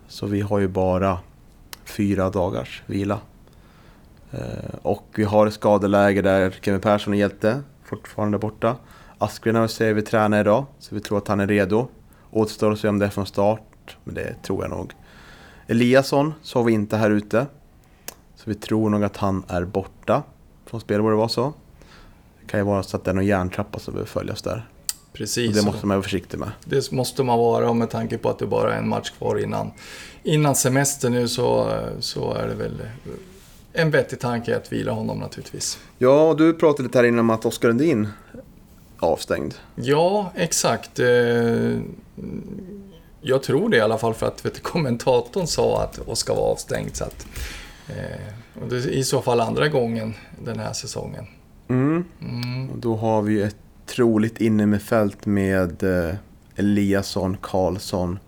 Så 0.07 0.25
vi 0.25 0.41
har 0.41 0.59
ju 0.59 0.67
bara 0.67 1.19
fyra 1.85 2.29
dagars 2.29 2.83
vila. 2.85 3.19
Eh, 4.35 4.75
och 4.81 5.05
vi 5.15 5.23
har 5.23 5.47
ett 5.47 5.53
skadeläge 5.53 6.21
där 6.21 6.55
Kevin 6.61 6.81
Persson 6.81 7.13
är 7.13 7.17
hjälte, 7.17 7.61
fortfarande 7.83 8.37
borta. 8.37 8.75
Askren 9.17 9.55
har 9.55 9.67
säger 9.67 9.93
vi 9.93 10.01
tränar 10.01 10.41
idag, 10.41 10.65
så 10.79 10.95
vi 10.95 11.01
tror 11.01 11.17
att 11.17 11.27
han 11.27 11.39
är 11.39 11.47
redo. 11.47 11.87
Återstår 12.31 12.71
att 12.71 12.79
se 12.79 12.87
om 12.87 12.99
det 12.99 13.05
är 13.05 13.09
från 13.09 13.25
start, 13.25 13.97
men 14.03 14.15
det 14.15 14.35
tror 14.43 14.63
jag 14.63 14.69
nog. 14.69 14.93
Eliasson 15.67 16.33
såg 16.41 16.65
vi 16.65 16.73
inte 16.73 16.97
här 16.97 17.11
ute. 17.11 17.45
Så 18.35 18.43
vi 18.49 18.55
tror 18.55 18.89
nog 18.89 19.03
att 19.03 19.17
han 19.17 19.43
är 19.47 19.65
borta 19.65 20.23
från 20.65 20.81
spel, 20.81 21.01
borde 21.01 21.13
det 21.13 21.17
vara 21.17 21.29
så. 21.29 21.53
Det 22.41 22.47
kan 22.47 22.59
ju 22.59 22.65
vara 22.65 22.83
så 22.83 22.97
att 22.97 23.03
det 23.03 23.11
är 23.11 23.15
någon 23.15 23.25
järntrappa 23.25 23.79
som 23.79 23.93
behöver 23.93 24.09
följas 24.09 24.41
där. 24.41 24.69
Och 25.11 25.13
Precis. 25.13 25.55
det 25.55 25.65
måste 25.65 25.85
man 25.85 25.97
vara 25.97 26.03
försiktig 26.03 26.39
med. 26.39 26.51
Det 26.65 26.91
måste 26.91 27.23
man 27.23 27.39
vara 27.39 27.69
och 27.69 27.75
med 27.75 27.89
tanke 27.89 28.17
på 28.17 28.29
att 28.29 28.39
det 28.39 28.47
bara 28.47 28.73
är 28.73 28.77
en 28.77 28.89
match 28.89 29.09
kvar 29.09 29.39
innan, 29.43 29.71
innan 30.23 30.55
semester 30.55 31.09
nu 31.09 31.27
så, 31.27 31.79
så 31.99 32.33
är 32.33 32.47
det 32.47 32.55
väl 32.55 32.81
en 33.75 33.91
vettig 33.91 34.19
tanke 34.19 34.57
att 34.57 34.73
vila 34.73 34.91
honom 34.91 35.19
naturligtvis. 35.19 35.79
Ja, 35.97 36.29
och 36.29 36.37
du 36.37 36.53
pratade 36.53 36.83
lite 36.83 36.97
här 36.97 37.05
innan 37.05 37.19
om 37.19 37.29
att 37.29 37.45
Oskar 37.45 37.67
Lundin 37.67 38.07
avstängd. 38.99 39.53
Ja, 39.75 40.31
exakt. 40.35 40.99
Eh, 40.99 41.79
Jag 43.21 43.43
tror 43.43 43.69
det 43.69 43.77
i 43.77 43.81
alla 43.81 43.97
fall 43.97 44.13
för 44.13 44.27
att 44.27 44.45
vet, 44.45 44.63
kommentatorn 44.63 45.47
sa 45.47 45.83
att 45.83 45.99
Oskar 46.07 46.35
var 46.35 46.51
avstängd. 46.51 46.95
Så 46.95 47.03
att, 47.03 47.27
eh, 47.87 48.61
och 48.63 48.69
det 48.69 48.75
är 48.75 48.87
i 48.89 49.03
så 49.03 49.21
fall 49.21 49.39
andra 49.41 49.67
gången 49.67 50.13
den 50.45 50.59
här 50.59 50.73
säsongen. 50.73 51.25
Mm. 51.67 52.05
Mm. 52.21 52.69
Och 52.69 52.77
då 52.77 52.95
har 52.95 53.21
vi 53.21 53.41
ett 53.41 53.55
troligt 53.85 54.41
inne 54.41 54.65
med 54.65 54.81
fält 54.81 55.25
med 55.25 55.83
eh, 55.83 56.15
Eliasson, 56.55 57.37
Karlsson 57.41 58.19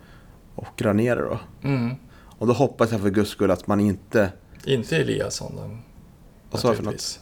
och 0.55 0.67
Granero 0.77 1.29
då. 1.29 1.39
Mm. 1.67 1.95
Och 2.39 2.47
då 2.47 2.53
hoppas 2.53 2.91
jag 2.91 3.01
för 3.01 3.09
guds 3.09 3.29
skull 3.29 3.51
att 3.51 3.67
man 3.67 3.79
inte... 3.79 4.29
Inte 4.65 4.97
Eliasson 4.97 5.55
då. 5.55 5.77
Vad 6.51 6.61
sa 6.61 6.67
jag 6.67 6.77
för 6.77 6.83
något? 6.83 7.19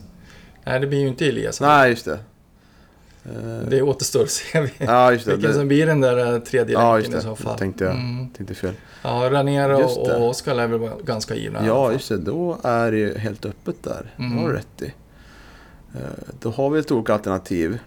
Nej, 0.64 0.80
det 0.80 0.88
blir 0.88 1.00
ju 1.00 1.08
inte 1.08 1.26
Eliasson. 1.28 1.68
Nej, 1.68 1.90
just 1.90 2.06
det. 2.06 2.20
Eh, 3.26 3.68
Det 3.70 3.82
återstår 3.82 4.24
att 4.24 4.30
se 4.30 4.70
ja, 4.78 5.12
just 5.12 5.26
det. 5.26 5.32
vilken 5.36 5.52
det 5.52 5.58
som 5.58 5.68
blir 5.68 5.86
den 5.86 6.02
där 6.02 6.34
eh, 6.34 6.40
tredje 6.40 6.74
ja, 6.74 6.98
just 6.98 7.12
länken 7.12 7.28
det. 7.30 7.34
i 7.34 7.38
så 7.38 7.44
fall. 7.44 7.58
Tänkte 7.60 7.84
jag. 7.84 7.94
Mm. 7.94 8.30
Tänkte 8.30 8.56
fel. 8.56 8.74
Ja, 9.04 9.30
Ranero 9.32 9.78
det. 9.78 9.84
och 10.16 10.30
Oskar 10.30 10.56
är 10.60 10.68
väl 10.68 10.90
ganska 11.04 11.36
givna 11.36 11.66
Ja, 11.68 11.92
just 11.92 12.10
det. 12.10 12.18
Då 12.18 12.58
är 12.64 12.92
det 12.92 12.98
ju 12.98 13.18
helt 13.18 13.46
öppet 13.46 13.84
där. 13.84 14.14
Det 14.18 14.24
Mm. 14.24 14.38
har 14.38 14.48
du 14.50 14.54
rätt 14.56 14.82
i. 14.82 14.94
Eh, 15.94 16.00
Då 16.42 16.50
har 16.52 16.70
vi 16.70 16.80
ett 16.80 16.92
olika 16.92 17.14
alternativ. 17.14 17.80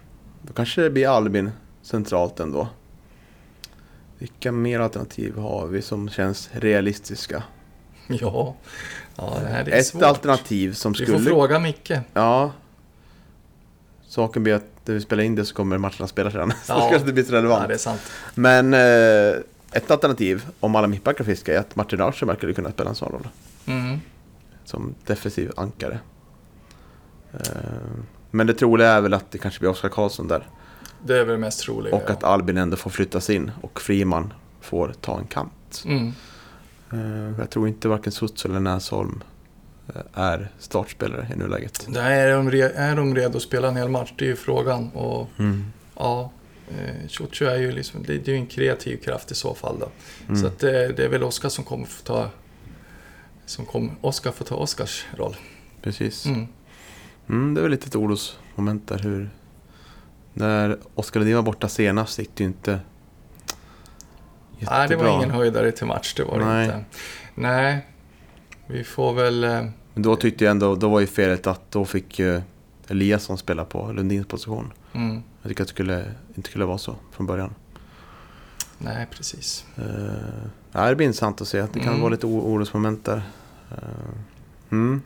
Då 0.42 0.52
kanske 0.52 0.80
det 0.82 0.90
blir 0.90 1.08
Albin 1.08 1.50
centralt 1.82 2.40
ändå. 2.40 2.68
Vilka 4.18 4.52
mer 4.52 4.80
alternativ 4.80 5.36
har 5.36 5.66
vi 5.66 5.82
som 5.82 6.08
känns 6.08 6.50
realistiska? 6.52 7.42
Ja, 8.20 8.54
ja 9.16 9.36
det 9.42 9.48
här 9.48 9.68
är 9.68 9.78
Ett 9.78 9.86
svårt. 9.86 10.02
alternativ 10.02 10.72
som 10.72 10.92
Vi 10.92 10.96
skulle... 11.04 11.18
får 11.18 11.24
fråga 11.24 11.58
Micke. 11.58 11.92
Ja. 12.14 12.52
Saken 14.06 14.42
blir 14.42 14.54
att 14.54 14.64
när 14.84 14.94
vi 14.94 15.00
spelar 15.00 15.22
in 15.22 15.34
det 15.34 15.44
så 15.44 15.54
kommer 15.54 15.78
matcherna 15.78 16.06
spelas 16.06 16.34
redan. 16.34 16.50
så 16.50 16.56
Ja. 16.72 16.88
kanske 16.90 17.06
det 17.06 17.12
blir 17.12 17.24
så 17.24 17.32
relevant. 17.32 17.62
Ja, 17.62 17.68
det 17.68 17.74
är 17.74 17.78
sant. 17.78 18.00
Men 18.34 18.74
eh, 18.74 19.42
ett 19.72 19.90
alternativ, 19.90 20.46
om 20.60 20.76
alla 20.76 20.86
mittbackar 20.86 21.24
fiskar, 21.24 21.52
är 21.52 21.58
att 21.58 21.76
Martin 21.76 21.98
Larsson 21.98 22.28
verkar 22.28 22.52
kunna 22.52 22.70
spela 22.70 22.90
en 22.90 22.96
sån 22.96 23.12
roll. 23.12 23.28
Mm. 23.66 24.00
Som 24.64 24.94
defensiv 25.06 25.52
ankare. 25.56 25.98
Eh, 27.32 27.38
men 28.30 28.46
det 28.46 28.54
troliga 28.54 28.88
är 28.88 29.00
väl 29.00 29.14
att 29.14 29.30
det 29.30 29.38
kanske 29.38 29.60
blir 29.60 29.70
Oskar 29.70 29.88
Karlsson 29.88 30.28
där. 30.28 30.46
Det 31.06 31.18
är 31.18 31.24
väl 31.24 31.38
mest 31.38 31.60
troligt. 31.60 31.94
Och 31.94 32.10
att 32.10 32.24
Albin 32.24 32.56
ändå 32.56 32.76
får 32.76 32.90
flyttas 32.90 33.30
in 33.30 33.50
och 33.62 33.80
Friman 33.80 34.32
får 34.60 34.92
ta 35.00 35.18
en 35.18 35.26
kant. 35.26 35.82
Mm. 35.84 36.12
Eh, 36.92 37.38
jag 37.38 37.50
tror 37.50 37.68
inte 37.68 37.88
varken 37.88 38.12
Suts 38.12 38.44
eller 38.44 38.60
Näsholm 38.60 39.22
eh, 39.94 40.00
är 40.14 40.48
startspelare 40.58 41.28
i 41.34 41.36
nuläget. 41.38 41.86
Nej, 41.88 42.20
är 42.20 42.32
de, 42.36 42.50
re- 42.50 42.72
är 42.74 42.96
de 42.96 43.14
redo 43.14 43.36
att 43.36 43.42
spela 43.42 43.68
en 43.68 43.76
hel 43.76 43.88
match? 43.88 44.12
Det 44.18 44.24
är 44.24 44.28
ju 44.28 44.36
frågan. 44.36 44.90
Och 44.90 45.28
Mm. 45.38 45.64
ja, 45.96 46.30
eh, 46.70 47.08
Ciuciu 47.08 47.48
är 47.48 47.56
ju 47.58 47.72
liksom, 47.72 48.02
det, 48.06 48.12
är 48.28 48.32
ju 48.32 48.34
en 48.36 48.46
kreativ 48.46 48.96
kraft 48.96 49.30
i 49.30 49.34
så 49.34 49.54
fall 49.54 49.78
då. 49.78 49.88
Mm. 50.28 50.40
Så 50.40 50.46
att 50.46 50.58
det, 50.58 50.88
det 50.92 51.04
är 51.04 51.08
väl 51.08 51.22
Oskar 51.22 51.48
som 51.48 51.64
kommer 51.64 51.84
få 51.86 52.02
ta 52.04 52.30
som 53.46 53.64
kom, 53.66 53.90
Oskar 54.00 54.32
får 54.32 54.44
ta 54.44 54.54
Oskars 54.54 55.06
roll. 55.16 55.36
Precis. 55.82 56.26
Mm. 56.26 56.46
Mm, 57.28 57.54
det 57.54 57.60
är 57.60 57.62
väl 57.62 57.70
lite 57.70 57.86
ett 57.86 57.96
orosmoment 57.96 58.88
där 58.88 58.98
hur... 58.98 59.30
När 60.34 60.78
Oskar 60.94 61.20
Lundin 61.20 61.36
var 61.36 61.42
borta 61.42 61.68
senast 61.68 62.18
gick 62.18 62.30
det 62.34 62.42
ju 62.44 62.48
inte 62.48 62.80
jättebra. 64.58 64.78
Nej, 64.78 64.88
det 64.88 64.96
var 64.96 65.16
ingen 65.16 65.30
höjdare 65.30 65.72
till 65.72 65.86
match, 65.86 66.14
det 66.14 66.24
var 66.24 66.38
det 66.38 66.44
Nej. 66.44 66.64
inte. 66.64 66.84
Nej, 67.34 67.86
vi 68.66 68.84
får 68.84 69.12
väl... 69.12 69.44
eh, 69.44 69.50
Men 69.94 70.02
då 70.02 70.16
tyckte 70.16 70.44
jag 70.44 70.50
ändå, 70.50 70.74
då 70.74 70.88
var 70.88 71.00
ju 71.00 71.06
felet 71.06 71.46
att 71.46 71.70
då 71.70 71.84
fick 71.84 72.18
ju 72.18 72.42
Eliasson 72.88 73.38
spela 73.38 73.64
på 73.64 73.92
Lundins 73.92 74.26
position. 74.26 74.72
Mm, 74.92 75.22
Jag 75.42 75.48
tycker 75.48 75.62
att 75.62 75.68
det 75.68 75.74
skulle, 75.74 76.04
inte 76.34 76.48
skulle 76.50 76.64
vara 76.64 76.78
så 76.78 76.96
från 77.12 77.26
början. 77.26 77.54
nej, 78.78 79.06
precis. 79.16 79.64
Uh, 79.78 79.84
ja, 80.72 80.88
det 80.88 80.94
blir 80.96 81.06
intressant 81.06 81.40
att 81.40 81.48
se. 81.48 81.60
att 81.60 81.72
Det 81.72 81.80
kan 81.80 81.88
Mm. 81.88 82.00
vara 82.00 82.10
lite 82.10 82.26
orosmoment 82.26 83.04
där. 83.04 83.22
Uh, 83.72 83.78
mm. 84.70 85.02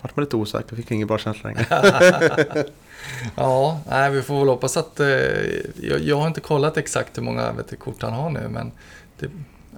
Vart 0.00 0.16
man 0.16 0.24
lite 0.24 0.36
osäker, 0.36 0.76
fick 0.76 0.90
ingen 0.90 1.08
bra 1.08 1.18
känsla 1.18 1.50
längre. 1.50 1.66
Ja, 3.36 3.80
nej, 3.88 4.10
vi 4.10 4.22
får 4.22 4.38
väl 4.38 4.48
hoppas 4.48 4.76
att... 4.76 5.00
Eh, 5.00 5.06
jag, 5.80 6.00
jag 6.00 6.16
har 6.16 6.26
inte 6.26 6.40
kollat 6.40 6.76
exakt 6.76 7.18
hur 7.18 7.22
många 7.22 7.52
vet 7.52 7.78
kort 7.78 8.02
han 8.02 8.12
har 8.12 8.30
nu, 8.30 8.48
men 8.50 8.72
det, 9.18 9.26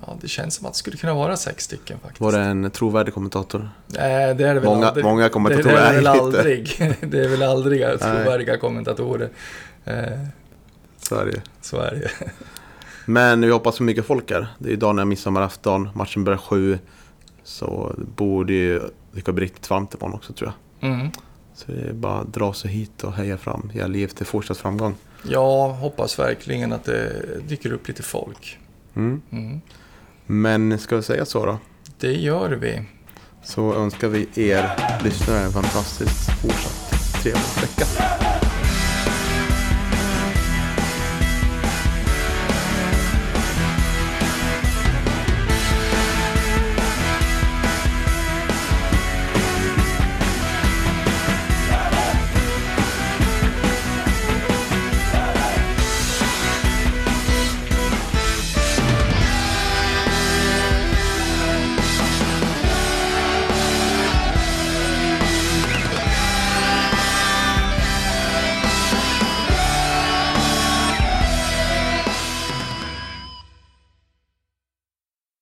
ja, 0.07 0.17
det 0.21 0.29
känns 0.29 0.55
som 0.55 0.67
att 0.67 0.73
det 0.73 0.79
skulle 0.79 0.97
kunna 0.97 1.15
vara 1.15 1.37
sex 1.37 1.65
stycken 1.65 1.99
faktiskt. 1.99 2.21
Var 2.21 2.33
det 2.33 2.39
en 2.39 2.71
trovärdig 2.71 3.15
kommentator? 3.15 3.71
Nej, 3.87 4.35
det 4.35 4.45
är 4.49 4.55
det 4.55 4.61
väl 4.61 4.65
Många, 4.65 4.87
aldrig. 4.89 5.05
många 5.05 5.23
det, 5.23 5.29
kommentatorer 5.29 5.75
det 5.75 5.81
är 5.81 5.91
är 5.91 5.95
väl 5.95 6.07
aldrig. 6.07 6.95
det 7.01 7.19
är 7.25 7.29
väl 7.29 7.43
aldrig 7.43 8.01
trovärdiga 8.01 8.57
kommentatorer. 8.59 9.29
Eh, 9.85 9.95
Så 11.03 11.15
är 11.15 11.25
det 11.25 11.31
ju. 11.31 11.41
så 11.61 11.77
är 11.81 11.91
det 11.91 11.97
ju. 11.97 12.09
Men 13.07 13.41
vi 13.41 13.51
hoppas 13.51 13.77
så 13.77 13.83
mycket 13.83 14.07
folk 14.07 14.31
här. 14.31 14.47
Det 14.59 14.69
är 14.69 14.71
ju 14.71 14.77
dagen 14.77 14.99
efter 14.99 15.05
midsommarafton, 15.05 15.89
matchen 15.95 16.25
börjar 16.25 16.39
sju. 16.39 16.79
Så 17.45 17.95
det 17.99 18.05
borde 18.05 18.53
ju 18.53 18.81
dyka 19.13 19.31
upp 19.33 19.39
riktigt 19.39 19.71
varmt 19.71 19.95
imorgon 19.95 20.15
också 20.17 20.33
tror 20.33 20.53
jag. 20.81 20.91
Mm. 20.91 21.11
Så 21.59 21.73
det 21.73 21.89
är 21.89 21.93
bara 21.93 22.21
att 22.21 22.33
dra 22.33 22.53
sig 22.53 22.71
hit 22.71 23.05
och 23.05 23.13
heja 23.13 23.39
fram, 23.39 23.71
ge 23.75 23.87
liv 23.87 24.07
till 24.07 24.27
fortsatt 24.27 24.59
framgång. 24.59 24.95
Jag 25.23 25.69
hoppas 25.69 26.19
verkligen 26.19 26.73
att 26.73 26.85
det 26.85 27.13
dyker 27.49 27.73
upp 27.73 27.89
lite 27.89 28.03
folk. 28.03 28.59
Mm. 28.97 29.23
Mm. 29.31 29.61
Men 30.27 30.79
ska 30.79 30.97
vi 30.97 31.03
säga 31.03 31.25
så 31.25 31.47
då? 31.47 31.59
Det 31.99 32.13
gör 32.13 32.51
vi. 32.51 32.83
Så 33.45 33.75
önskar 33.75 34.09
vi 34.09 34.29
er 34.35 34.71
lyssnare 35.05 35.39
en 35.39 35.53
fantastiskt 35.53 36.31
fortsatt 36.43 37.23
trevlig 37.23 37.43
vecka. 37.61 38.38